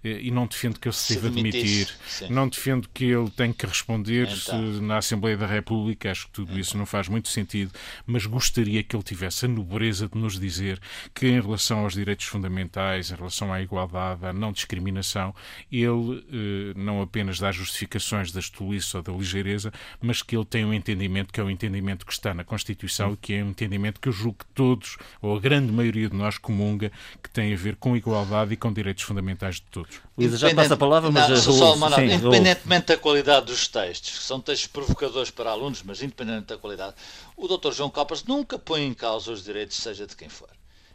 [0.03, 1.89] eh, e não defendo que ele se deva demitir,
[2.29, 4.61] não defendo que ele tenha que responder então.
[4.81, 6.59] na Assembleia da República, acho que tudo então.
[6.59, 7.71] isso não faz muito sentido,
[8.05, 10.79] mas gostaria que ele tivesse a nobreza de nos dizer
[11.13, 15.33] que, em relação aos direitos fundamentais, em relação à igualdade, à não discriminação,
[15.71, 20.65] ele eh, não apenas dá justificações da estolice ou da ligeireza, mas que ele tem
[20.65, 23.99] um entendimento que é o entendimento que está na Constituição e que é um entendimento
[23.99, 26.91] que eu julgo que todos, ou a grande maioria de nós, comunga,
[27.23, 29.99] que tem a ver com igualdade igualdade e com direitos fundamentais de todos.
[30.17, 31.29] Luísa, já passa a palavra, mas...
[31.29, 35.51] Não, só, só uma sim, independentemente da qualidade dos textos, que são textos provocadores para
[35.51, 36.95] alunos, mas independente da qualidade,
[37.35, 37.71] o Dr.
[37.71, 40.49] João Copas nunca põe em causa os direitos, seja de quem for.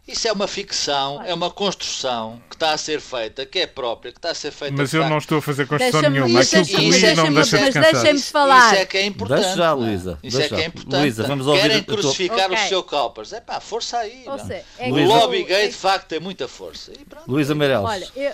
[0.06, 4.12] Isso é uma ficção, é uma construção que está a ser feita, que é própria,
[4.12, 4.76] que está a ser feita.
[4.76, 6.40] Mas eu não estou a fazer construção nenhuma.
[6.40, 8.72] Aquilo que li não deixa de Mas deixem-me falar.
[8.72, 9.40] Isso é que é importante.
[9.40, 10.18] Deixa já, Luísa.
[10.22, 11.00] Isso é que é importante.
[11.00, 12.64] Luísa, vamos ouvir Querem crucificar okay.
[12.64, 13.32] o seu Coppers.
[13.32, 14.24] É pá, força aí.
[14.42, 16.92] Seja, é o lobby gay, de facto, tem muita força.
[17.26, 17.84] Luísa Meireles.
[17.84, 18.32] Olha, eu...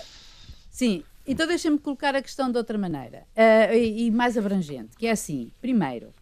[0.69, 5.07] Sim, então deixem-me colocar a questão de outra maneira uh, e, e mais abrangente, que
[5.07, 6.13] é assim, primeiro,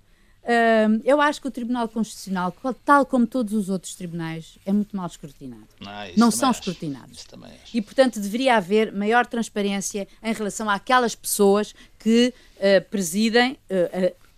[0.50, 2.52] Uh, eu acho que o Tribunal Constitucional,
[2.84, 5.68] tal como todos os outros tribunais, é muito mal escrutinado.
[5.86, 6.62] Ah, não são acho.
[6.62, 7.24] escrutinados.
[7.72, 13.60] E, portanto, deveria haver maior transparência em relação àquelas pessoas que uh, presidem.
[13.70, 14.29] Uh,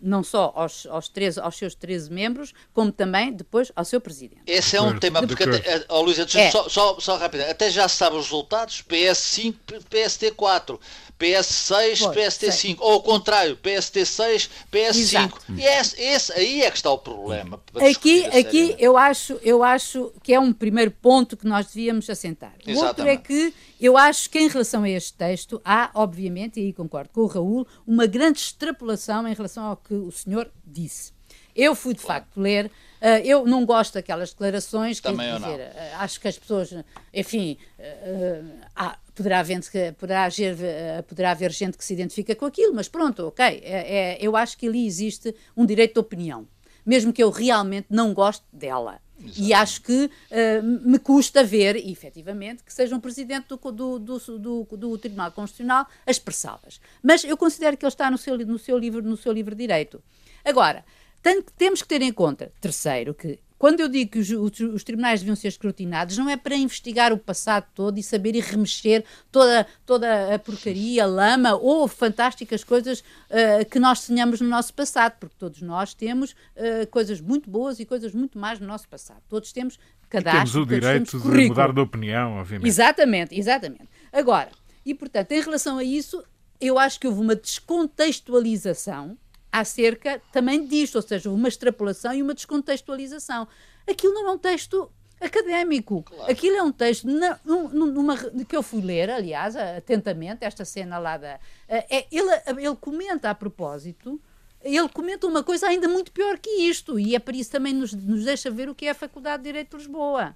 [0.00, 4.40] não só aos, aos, 13, aos seus 13 membros, como também depois ao seu presidente.
[4.46, 6.50] Esse é um tema, porque, até, oh, Luísa, é.
[6.50, 9.54] só, só, só rápido, até já se sabe os resultados, PS5,
[9.90, 10.78] PST4,
[11.18, 14.96] PS6, PST5, ou ao contrário, PST6, PS5.
[14.96, 15.40] Exato.
[15.56, 17.60] E esse, esse, aí é que está o problema.
[17.76, 22.54] Aqui, aqui eu, acho, eu acho que é um primeiro ponto que nós devíamos assentar.
[22.66, 23.52] O outro é que
[23.82, 27.26] eu acho que em relação a este texto há, obviamente, e aí concordo com o
[27.26, 31.12] Raul, uma grande extrapolação em relação ao que o senhor disse.
[31.54, 32.66] Eu fui, de facto, ler.
[32.66, 35.00] Uh, eu não gosto daquelas declarações.
[35.00, 36.72] Também quer dizer, uh, acho que as pessoas,
[37.12, 39.60] enfim, uh, há, poderá, haver,
[39.98, 43.44] poderá, haver, poderá haver gente que se identifica com aquilo, mas pronto, ok.
[43.44, 46.46] É, é, eu acho que ali existe um direito de opinião,
[46.86, 49.00] mesmo que eu realmente não goste dela.
[49.24, 49.40] Exato.
[49.40, 54.64] E acho que uh, me custa ver, efetivamente, que seja um presidente do, do, do,
[54.64, 56.80] do, Tribunal Constitucional a expressá-las.
[57.02, 60.02] Mas eu considero que ele está no seu, no seu, livro, no seu livre direito.
[60.44, 60.84] Agora,
[61.22, 65.20] tem, temos que ter em conta, terceiro, que quando eu digo que os, os, tribunais
[65.20, 69.64] deviam ser escrutinados, não é para investigar o passado todo e saber e remexer toda,
[69.86, 75.36] toda a porcaria, lama ou fantásticas coisas uh, que nós tenhamos no nosso passado, porque
[75.38, 79.22] todos nós temos uh, coisas muito boas e coisas muito mais no nosso passado.
[79.28, 79.78] Todos temos
[80.10, 80.40] cadastro.
[80.40, 82.66] E temos o direito temos de mudar de opinião, obviamente.
[82.66, 83.88] Exatamente, exatamente.
[84.12, 84.50] Agora,
[84.84, 86.20] e portanto, em relação a isso,
[86.60, 89.16] eu acho que houve uma descontextualização
[89.52, 93.46] acerca também disto, ou seja, uma extrapolação e uma descontextualização.
[93.86, 96.02] Aquilo não é um texto académico.
[96.02, 96.32] Claro.
[96.32, 101.18] Aquilo é um texto na, numa, que eu fui ler, aliás, atentamente, esta cena lá
[101.18, 101.38] da.
[101.68, 104.20] É, ele, ele comenta a propósito.
[104.64, 107.92] Ele comenta uma coisa ainda muito pior que isto, e é por isso também nos,
[107.92, 110.32] nos deixa ver o que é a Faculdade de Direito de Lisboa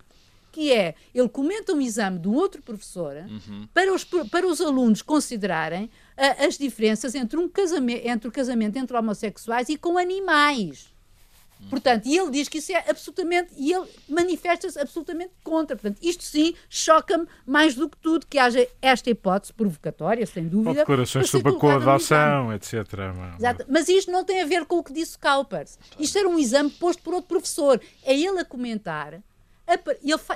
[0.56, 3.68] que é, ele comenta um exame de um outro professor uhum.
[3.74, 8.78] para, os, para os alunos considerarem uh, as diferenças entre, um casamento, entre o casamento
[8.78, 10.88] entre homossexuais e com animais.
[11.60, 11.68] Uhum.
[11.68, 15.76] Portanto, e ele diz que isso é absolutamente, e ele manifesta-se absolutamente contra.
[15.76, 20.70] Portanto, isto sim choca-me mais do que tudo que haja esta hipótese provocatória, sem dúvida.
[20.70, 22.74] Ou declarações sobre a coadoção, etc.
[23.38, 23.66] Exato.
[23.68, 25.78] Mas isto não tem a ver com o que disse Cowpers.
[25.98, 27.78] Isto era um exame posto por outro professor.
[28.02, 29.20] É ele a comentar
[29.66, 29.82] ele,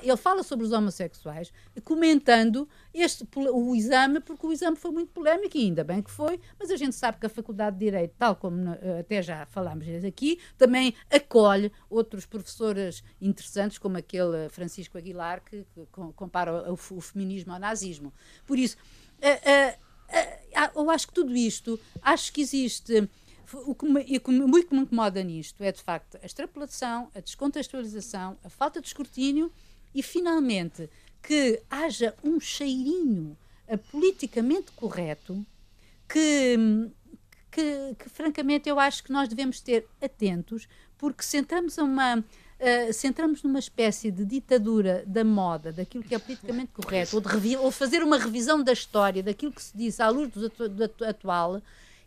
[0.02, 1.52] ele fala sobre os homossexuais,
[1.84, 6.40] comentando este, o exame, porque o exame foi muito polémico, e ainda bem que foi,
[6.58, 10.40] mas a gente sabe que a Faculdade de Direito, tal como até já falámos aqui,
[10.58, 15.64] também acolhe outros professores interessantes, como aquele Francisco Aguilar, que,
[16.16, 18.12] compara o, feminismo ao nazismo.
[18.46, 18.76] Por isso,
[20.74, 23.08] eu acho que tudo isto, acho que existe
[23.52, 27.20] o que me, o que muito me incomoda nisto é, de facto, a extrapolação, a
[27.20, 29.52] descontextualização, a falta de escrutínio
[29.94, 30.88] e, finalmente,
[31.22, 33.36] que haja um cheirinho
[33.90, 35.44] politicamente correto
[36.08, 36.56] que,
[37.50, 42.18] que, que, francamente, eu acho que nós devemos ter atentos, porque se entramos uma.
[42.18, 47.22] Uh, se entramos numa espécie de ditadura da moda, daquilo que é politicamente correto, ou,
[47.22, 50.68] de ou fazer uma revisão da história, daquilo que se diz à luz do, atu
[50.68, 51.62] do atual,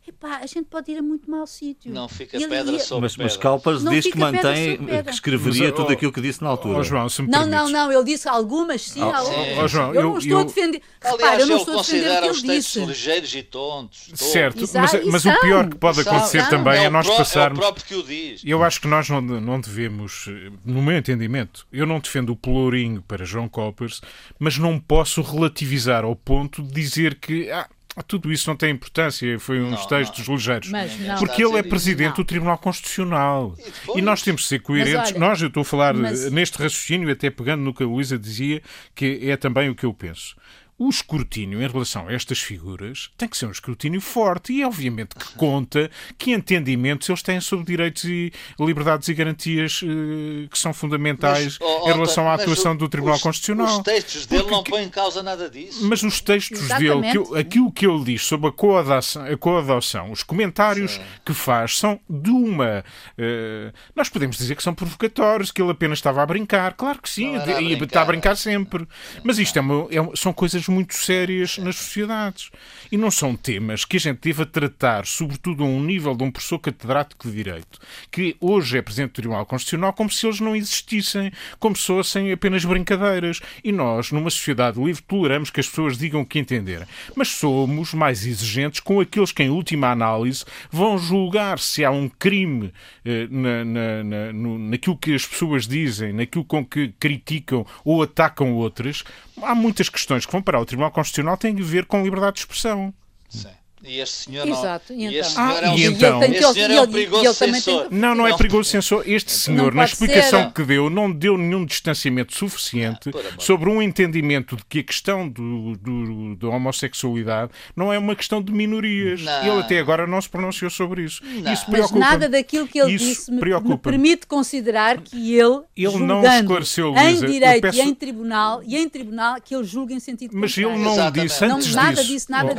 [0.10, 1.94] epá, a gente pode ir a muito mau sítio.
[1.94, 2.80] Não fica ele pedra ia...
[2.80, 6.44] sobre mas, mas Calpas diz que mantém, que escreveria mas, tudo oh, aquilo que disse
[6.44, 6.80] na altura.
[6.80, 9.64] Oh, João, não, não, não, ele disse algumas sim, oh, algumas.
[9.64, 10.82] Oh, João, eu, eu, não estou eu, a defender.
[11.02, 12.86] Aliás, Repara, eu não estou a defender o que ele disse.
[12.86, 14.12] ligeiros e tontos.
[14.16, 17.60] Certo, mas, mas o pior que pode acontecer também é, é nós passarmos.
[17.60, 18.42] É o próprio que o diz.
[18.46, 20.28] Eu acho que nós não, não devemos,
[20.66, 24.02] no meu entendimento, eu não defendo o pelourinho para João Coppers,
[24.40, 27.50] mas não posso relativizar ao ponto de dizer que.
[27.50, 27.68] Ah,
[28.02, 30.36] tudo isso não tem importância, foi uns não, textos não.
[30.36, 30.72] ligeiros.
[31.20, 33.56] Porque ele é presidente do Tribunal Constitucional.
[33.96, 35.12] E, e, nós temos de ser coerentes.
[35.12, 36.32] Olha, nós, eu estou a falar mas...
[36.32, 38.64] neste raciocínio, até pegando no que a Luísa dizia,
[38.96, 40.36] que é também o que eu penso
[40.78, 45.16] o escrutínio em relação a estas figuras tem que ser um escrutínio forte e, obviamente,
[45.16, 50.74] que conta que entendimentos eles têm sobre direitos e liberdades e garantias uh, que são
[50.74, 53.78] fundamentais mas, oh, em relação à atuação o, do Tribunal os, Constitucional.
[53.78, 55.86] Os textos dele Porque, não põem em causa nada disso.
[55.88, 57.14] Mas os textos Exatamente.
[57.14, 61.02] dele, que, aquilo que ele diz sobre a coadoção, a coadoção os comentários Sim.
[61.26, 62.84] que faz são de uma.
[63.18, 66.74] Uh, nós podemos dizer que são provocatórios, que ele apenas estava a brincar.
[66.74, 68.88] Claro que sim, e está a brincar sempre.
[69.24, 72.50] Mas isto é uma, é, são coisas coisas muito sérias nas sociedades.
[72.92, 76.32] E não são temas que a gente deva tratar, sobretudo a um nível de um
[76.32, 77.80] professor catedrático de Direito,
[78.12, 82.32] que hoje é Presidente do Tribunal Constitucional, como se eles não existissem, como se fossem
[82.32, 83.42] apenas brincadeiras.
[83.64, 86.88] E nós, numa sociedade livre, toleramos que as pessoas digam o que entenderem.
[87.16, 92.08] Mas somos mais exigentes com aqueles que, em última análise, vão julgar se há um
[92.08, 92.72] crime
[93.04, 98.04] eh, na, na, na, no, naquilo que as pessoas dizem, naquilo com que criticam ou
[98.04, 99.04] atacam outras.
[99.42, 102.40] Há muitas questões que vão para o Tribunal Constitucional têm a ver com liberdade de
[102.42, 102.94] expressão.
[103.30, 103.50] Sim.
[103.86, 104.94] E este senhor Exato.
[104.94, 105.00] não.
[105.00, 105.48] E E este então?
[105.50, 106.24] senhor é um, e então?
[106.24, 108.38] este senhor é um ele- perigoso ele também tem Não, não é Não.
[108.38, 109.04] perigoso censor.
[109.06, 110.52] Este senhor, na explicação ser.
[110.54, 115.28] que deu, não deu nenhum distanciamento suficiente Ah, sobre um entendimento de que a questão
[115.28, 119.22] do, do- da homossexualidade não é uma questão de minorias.
[119.22, 119.48] Não.
[119.48, 121.22] Ele até agora não se pronunciou sobre isso.
[121.24, 121.52] Não.
[121.52, 122.00] Isso Mas preocupa.
[122.00, 126.96] nada daquilo que ele Isso disse me, me permite considerar que ele, Ele não esclareceu,
[126.96, 127.26] em Luísa.
[127.26, 130.56] Eu direito peço- e em tribunal, e em tribunal que ele julga em sentido Mas
[130.58, 130.84] ele contrário.
[130.86, 131.28] não Exatamente.
[131.28, 132.08] disse Não, antes nada disso.
[132.08, 132.54] disso, nada Oh,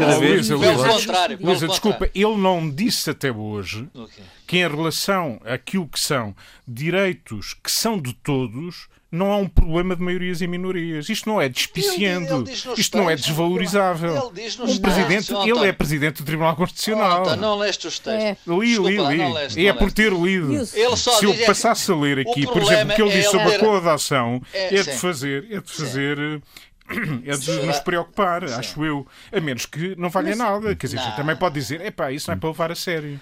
[0.96, 1.13] disso.
[1.14, 4.22] Luísa, contrário, Luísa, desculpa, ele não disse até hoje Ok.
[4.46, 6.34] que em relação àquilo que são
[6.66, 11.08] direitos que são de todos, não há um problema de maiorias e minorias.
[11.08, 12.42] Isto não é despiciando.
[12.48, 14.32] Ele- ele Isto não é desvalorizável.
[14.34, 17.18] Ele O presidente, ele é presidente do Tribunal Constitucional.
[17.18, 18.20] Oh, António, não leste os textos.
[18.24, 18.36] É.
[18.50, 19.18] Li, li, Desculpa lá, li.
[19.18, 20.48] não leste, E é não por ter lido.
[20.48, 23.10] O- Ele só Se eu é- passasse a ler aqui, por exemplo, o que ele
[23.10, 26.42] é diz ele sobre a coadação, É, é, de fazer, é de fazer.
[27.24, 29.06] É de nos preocupar, acho eu.
[29.32, 30.74] A menos que não valha nada.
[30.76, 31.16] Quer dizer, Não.
[31.16, 33.20] também pode dizer, epá, isso não é para levar a sério.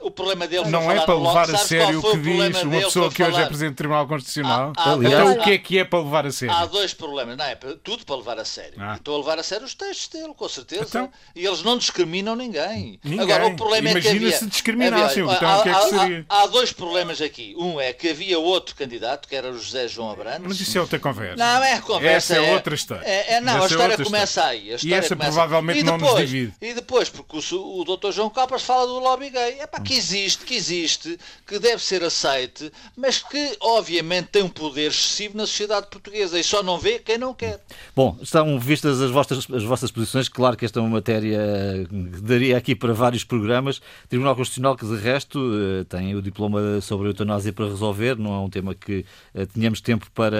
[0.00, 3.22] O problema dele Não é para levar a sério o que diz uma pessoa que
[3.22, 3.46] hoje é?
[3.46, 4.72] Presidente do Tribunal Constitucional.
[4.76, 6.54] Há- há Então dois- o que é que é para levar a sério?
[6.54, 7.36] Há dois problemas.
[7.36, 8.74] Não, é tudo para levar a sério.
[8.78, 8.94] Ah.
[8.96, 10.84] Estou a levar a sério os textos dele, com certeza.
[10.84, 11.10] Então?
[11.34, 13.00] E eles não discriminam ninguém.
[13.02, 13.20] Ninguém.
[13.20, 14.38] Agora, o problema é que Imagina havia...
[14.38, 16.26] se discriminassem, havia- então há- o que é que seria?
[16.28, 17.54] Há, há dois problemas aqui.
[17.58, 20.42] Um é que havia outro candidato, que era o José João Abrantes.
[20.46, 21.36] Mas isso é outra conversa.
[21.36, 22.34] Não, é conversa.
[22.34, 23.04] Essa é outra história.
[23.04, 24.68] É, é- não, Essa a é história outra começa aí.
[24.68, 26.54] A E história essa começa- provavelmente e não nos depois, divide.
[26.60, 28.12] E depois, porque o, o Dr.
[28.12, 29.56] João Capas fala do lobby gay.
[29.58, 34.48] É pá, que existe, que existe, que deve ser aceite, mas que obviamente tem um
[34.48, 37.60] poder excessivo na sociedade portuguesa e só não vê quem não quer.
[37.94, 40.28] Bom, estão vistas as vossas, as vossas posições.
[40.28, 41.38] Claro que esta é uma matéria
[41.88, 43.80] que daria aqui para vários programas.
[44.08, 48.16] Tribunal Constitucional, que de resto eh, tem o diploma sobre a eutanásia para resolver.
[48.16, 50.38] Não é um tema que eh, tenhamos tempo para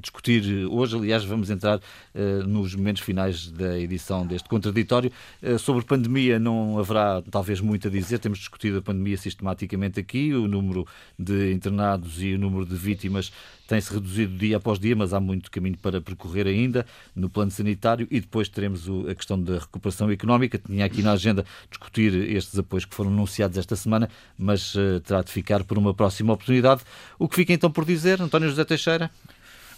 [0.00, 0.96] discutir hoje.
[0.96, 1.80] Aliás, vamos entrar
[2.14, 5.10] eh, nos momentos finais da edição deste contraditório.
[5.58, 8.18] Sobre pandemia não haverá talvez muito a dizer.
[8.18, 10.32] Temos discutido a pandemia sistematicamente aqui.
[10.32, 10.86] O número
[11.18, 13.32] de internados e o número de vítimas
[13.66, 18.06] tem-se reduzido dia após dia, mas há muito caminho para percorrer ainda no plano sanitário
[18.10, 20.58] e depois teremos a questão da recuperação económica.
[20.58, 24.08] Tinha aqui na agenda discutir estes apoios que foram anunciados esta semana,
[24.38, 26.82] mas eh, terá de ficar por uma próxima oportunidade.
[27.18, 29.10] O que fica então por dizer, António José Teixeira?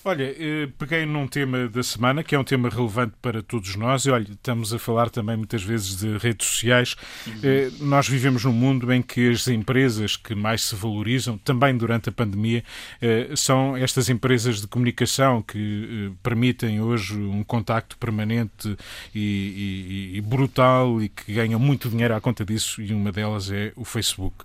[0.04, 4.06] Olha, eh, peguei num tema da semana que é um tema relevante para todos nós.
[4.06, 6.96] E olha, estamos a falar também muitas vezes de redes sociais.
[7.42, 12.08] Eh, Nós vivemos num mundo em que as empresas que mais se valorizam, também durante
[12.08, 12.62] a pandemia,
[13.02, 18.76] eh, são estas empresas de comunicação que permitem hoje um contacto permanente
[19.14, 22.80] e, e- e brutal e que ganham muito dinheiro à conta disso.
[22.80, 24.36] E uma delas é o Facebook.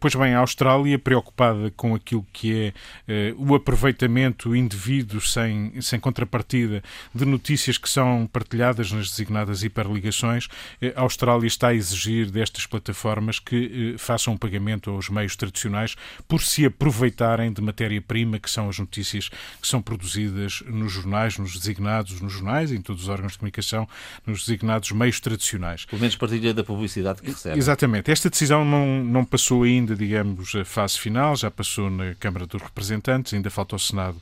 [0.00, 2.72] Pois bem, a Austrália, preocupada com aquilo que
[3.08, 6.82] é o aproveitamento indevido, sem, sem contrapartida,
[7.14, 10.48] de notícias que são partilhadas nas designadas hiperligações,
[10.80, 15.36] eh, a Austrália está a exigir destas plataformas que eh, façam um pagamento aos meios
[15.36, 15.94] tradicionais
[16.26, 19.28] por se aproveitarem de matéria-prima, que são as notícias
[19.60, 23.88] que são produzidas nos jornais, nos designados nos jornais, em todos os órgãos de comunicação,
[24.26, 25.84] nos designados meios tradicionais.
[25.84, 27.58] Pelo menos partilha da publicidade que recebe.
[27.58, 28.10] Exatamente.
[28.10, 32.62] Esta decisão não, não passou ainda, digamos, a fase final, já passou na Câmara dos
[32.62, 34.20] Representantes, ainda falta ao Senado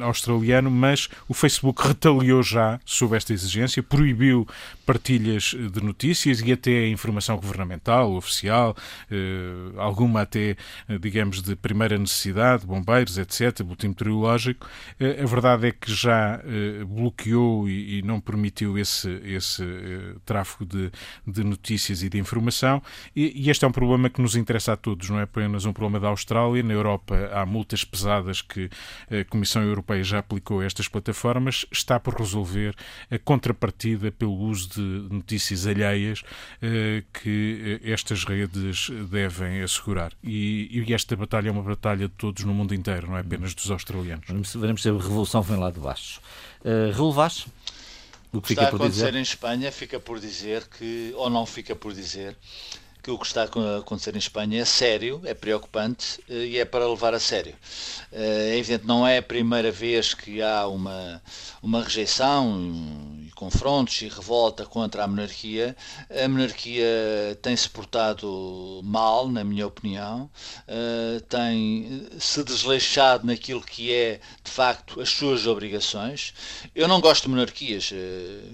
[0.00, 4.46] australiano, mas o Facebook retaliou já sob esta exigência, proibiu
[4.84, 8.76] partilhas eh, de notícias e até informação governamental, oficial,
[9.10, 10.56] eh, alguma até,
[10.88, 14.66] eh, digamos, de primeira necessidade, bombeiros, etc., boletim meteorológico.
[14.98, 20.64] Eh, a verdade é que já eh, bloqueou e, não permitiu esse, esse eh, tráfego
[20.64, 20.90] de,
[21.26, 22.82] de notícias e de informação.
[23.14, 26.00] E este é um problema que nos interessa a todos, não é apenas um problema
[26.00, 26.62] da Austrália.
[26.62, 28.70] Na Europa há multas pesadas que
[29.10, 31.66] a Comissão Europeia já aplicou a estas plataformas.
[31.70, 32.74] Está por resolver
[33.10, 36.22] a contrapartida pelo uso de notícias alheias
[36.62, 40.12] eh, que eh, estas redes devem assegurar.
[40.22, 43.54] E, e esta batalha é uma batalha de todos no mundo inteiro, não é apenas
[43.54, 44.26] dos australianos.
[44.26, 46.20] Veremos, veremos se a revolução vem lá de baixo.
[46.64, 47.46] Uh, Raul Vaz,
[48.32, 49.18] o O que está a por acontecer dizer?
[49.18, 52.36] em Espanha fica por dizer que, ou não fica por dizer,
[53.10, 56.64] que o que está a acontecer em Espanha é sério, é preocupante eh, e é
[56.64, 57.54] para levar a sério.
[58.12, 61.20] Eh, é evidente, não é a primeira vez que há uma,
[61.62, 65.74] uma rejeição confrontos e revolta contra a monarquia.
[66.10, 66.84] A monarquia
[67.40, 70.30] tem-se portado mal, na minha opinião,
[70.68, 76.34] eh, tem se desleixado naquilo que é, de facto, as suas obrigações.
[76.74, 77.90] Eu não gosto de monarquias,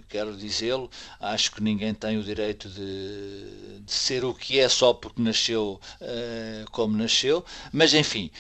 [0.09, 4.95] quero dizê-lo, acho que ninguém tem o direito de, de ser o que é só
[4.95, 8.31] porque nasceu uh, como nasceu, mas enfim,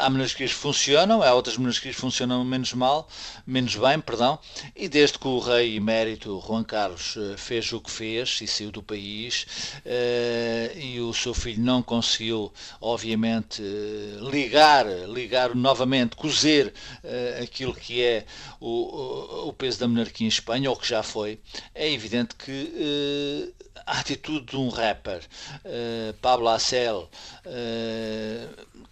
[0.00, 3.06] há monarquias que funcionam, há outras monarquias que funcionam menos mal,
[3.46, 4.38] menos bem, perdão,
[4.74, 8.70] e desde que o rei emérito Juan Carlos uh, fez o que fez e saiu
[8.70, 9.46] do país,
[10.76, 13.62] e o seu filho não conseguiu, obviamente,
[14.30, 16.72] ligar, ligar novamente, cozer
[17.42, 18.24] aquilo que é
[18.60, 21.40] o, o, peso da monarquia em Espanha, ou que já foi,
[21.74, 23.52] é evidente que
[23.86, 25.22] a atitude de um rapper,
[26.20, 27.10] Pablo Acel,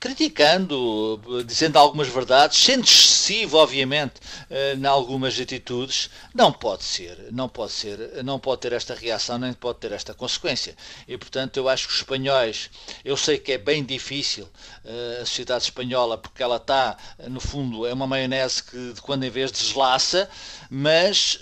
[0.00, 4.14] criticando, dizendo algumas verdades, sendo excessivo, obviamente,
[4.48, 9.38] uh, em algumas atitudes, não pode ser, não pode ser, não pode ter esta reação,
[9.38, 10.76] nem pode ter esta consequência.
[11.06, 12.70] E, portanto, eu acho que os espanhóis,
[13.04, 16.96] eu sei que é bem difícil uh, a sociedade espanhola, porque ela está,
[17.28, 20.28] no fundo, é uma maionese que de quando em vez deslaça,
[20.70, 21.38] mas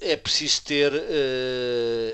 [0.00, 0.92] é preciso ter,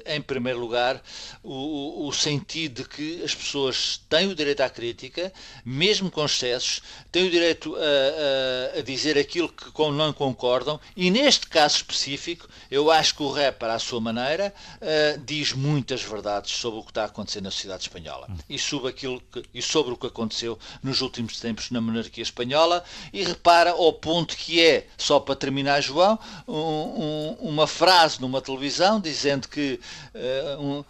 [0.06, 1.00] em primeiro lugar,
[1.42, 5.32] o, o sentido de que as pessoas têm o direito à crítica,
[5.78, 10.80] mesmo com excessos, têm o direito a, a, a dizer aquilo que com, não concordam,
[10.96, 16.02] e neste caso específico, eu acho que o rapper, à sua maneira, uh, diz muitas
[16.02, 18.28] verdades sobre o que está a acontecer na sociedade espanhola.
[18.48, 22.82] E sobre, aquilo que, e sobre o que aconteceu nos últimos tempos na monarquia espanhola,
[23.12, 28.42] e repara ao ponto que é, só para terminar, João, um, um, uma frase numa
[28.42, 29.78] televisão dizendo que
[30.14, 30.84] uh, um,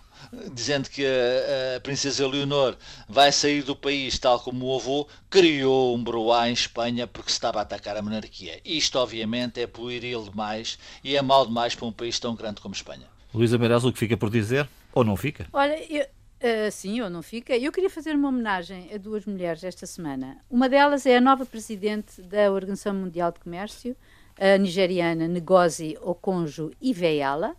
[0.53, 2.77] dizendo que a, a, princesa Leonor
[3.09, 7.37] vai sair do país tal como o avô, criou um broá em Espanha porque se
[7.37, 8.61] estava a atacar a monarquia.
[8.65, 12.75] Isto, obviamente, é pueril demais e é mal demais para um país tão grande como
[12.75, 13.07] Espanha.
[13.33, 14.69] Luísa Meireles, o que fica por dizer?
[14.93, 15.47] Ou não fica?
[15.53, 17.57] Olha, eu, uh, sim ou não fica.
[17.57, 20.39] Eu queria fazer uma homenagem a duas mulheres esta semana.
[20.51, 23.97] Uma delas é a nova presidente da Organização Mundial de Comércio,
[24.39, 27.57] a nigeriana Ngozi Okonjo-Iweala,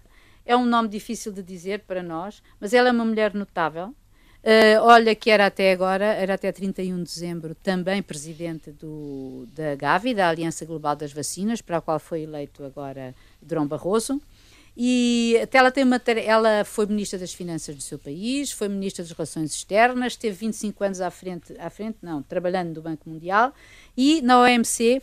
[0.49, 3.89] é um nome difícil de dizer para nós, mas ela é uma mulher notável.
[4.41, 9.75] Uh, olha que era até agora, era até 31 de dezembro, também presidente do, da
[9.75, 14.19] Gavi, da Aliança Global das Vacinas, para a qual foi eleito agora Durão Barroso.
[14.75, 19.03] E até ela tem uma ela foi ministra das Finanças do seu país, foi ministra
[19.03, 23.53] das Relações Externas, teve 25 anos à frente, à frente, não, trabalhando no Banco Mundial
[23.95, 24.99] e na OMC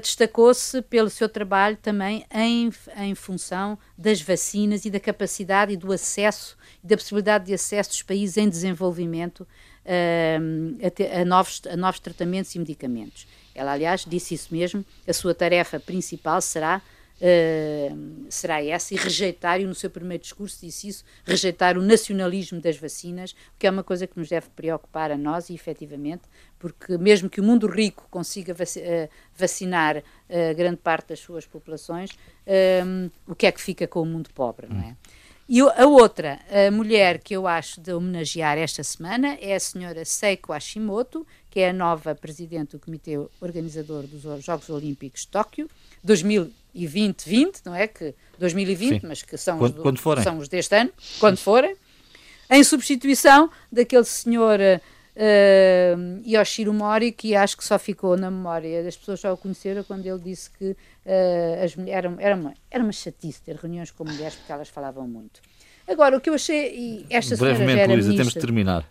[0.00, 5.92] destacou-se pelo seu trabalho também em, em função das vacinas e da capacidade e do
[5.92, 12.00] acesso, da possibilidade de acesso dos países em desenvolvimento uh, a, a, novos, a novos
[12.00, 13.28] tratamentos e medicamentos.
[13.54, 16.82] Ela, aliás, disse isso mesmo, a sua tarefa principal será
[17.18, 22.60] Uh, será essa e rejeitar, e no seu primeiro discurso disse isso, rejeitar o nacionalismo
[22.60, 26.24] das vacinas, que é uma coisa que nos deve preocupar a nós e efetivamente,
[26.58, 32.10] porque mesmo que o mundo rico consiga eh, vacinar uh, grande parte das suas populações,
[32.84, 34.96] um, o que é que fica com o mundo pobre, não é?
[35.48, 40.04] E a outra a mulher que eu acho de homenagear esta semana é a senhora
[40.04, 45.70] Seiko Hashimoto, que é a nova presidente do Comitê Organizador dos Jogos Olímpicos de Tóquio,
[46.76, 47.86] 2020, não é?
[47.86, 49.06] Que 2020, Sim.
[49.06, 50.22] mas que são, quando, os, quando forem.
[50.22, 51.74] são os deste ano, quando forem,
[52.50, 54.60] em substituição daquele senhor
[55.16, 59.82] uh, Yoshiro Mori, que acho que só ficou na memória, as pessoas só o conheceram
[59.82, 63.90] quando ele disse que uh, as mulheres, era, era, uma, era uma chatice ter reuniões
[63.90, 65.40] com mulheres porque elas falavam muito.
[65.88, 68.88] Agora, o que eu achei, e esta Brevemente, Luísa, temos de terminar.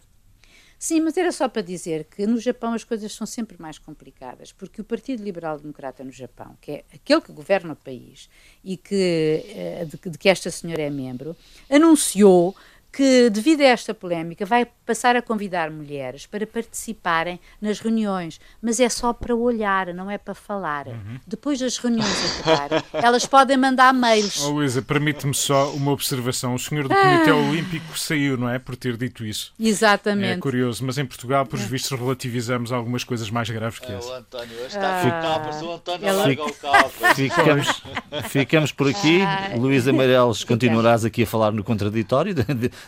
[0.78, 4.52] Sim, mas era só para dizer que no Japão as coisas são sempre mais complicadas,
[4.52, 8.30] porque o Partido Liberal Democrata no Japão, que é aquele que governa o país
[8.64, 11.36] e que, eh, de, de que esta senhora é membro,
[11.70, 12.56] anunciou
[12.96, 18.80] que, devido a esta polémica, vai passar a convidar mulheres para participarem nas reuniões, mas
[18.80, 20.88] é só para olhar, não é para falar.
[20.88, 21.20] Uhum.
[21.28, 24.42] Depois das reuniões acabarem, elas podem mandar mails.
[24.46, 26.56] Oh, Luísa, permite-me só uma observação.
[26.56, 27.36] O senhor do Comitê ah.
[27.36, 28.60] Olímpico saiu, não é?
[28.60, 29.54] Por ter dito isso.
[29.60, 30.38] Exatamente.
[30.38, 34.08] É curioso, mas em Portugal, por vistos, relativizamos algumas coisas mais graves que é, essa.
[34.08, 35.62] O António, está ah.
[35.62, 36.22] o António Ela...
[36.28, 36.50] larga o
[37.14, 37.84] Ficamos,
[38.30, 39.22] ficamos por aqui.
[39.22, 39.52] Ah.
[39.58, 42.34] Luísa Meireles, continuarás aqui a falar no contraditório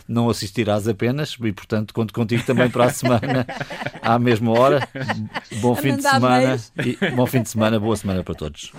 [0.06, 3.46] não assistirás apenas e, portanto, conto contigo também para a semana
[4.02, 4.88] à mesma hora.
[5.60, 8.72] Bom fim de semana e bom fim de semana, boa semana para todos.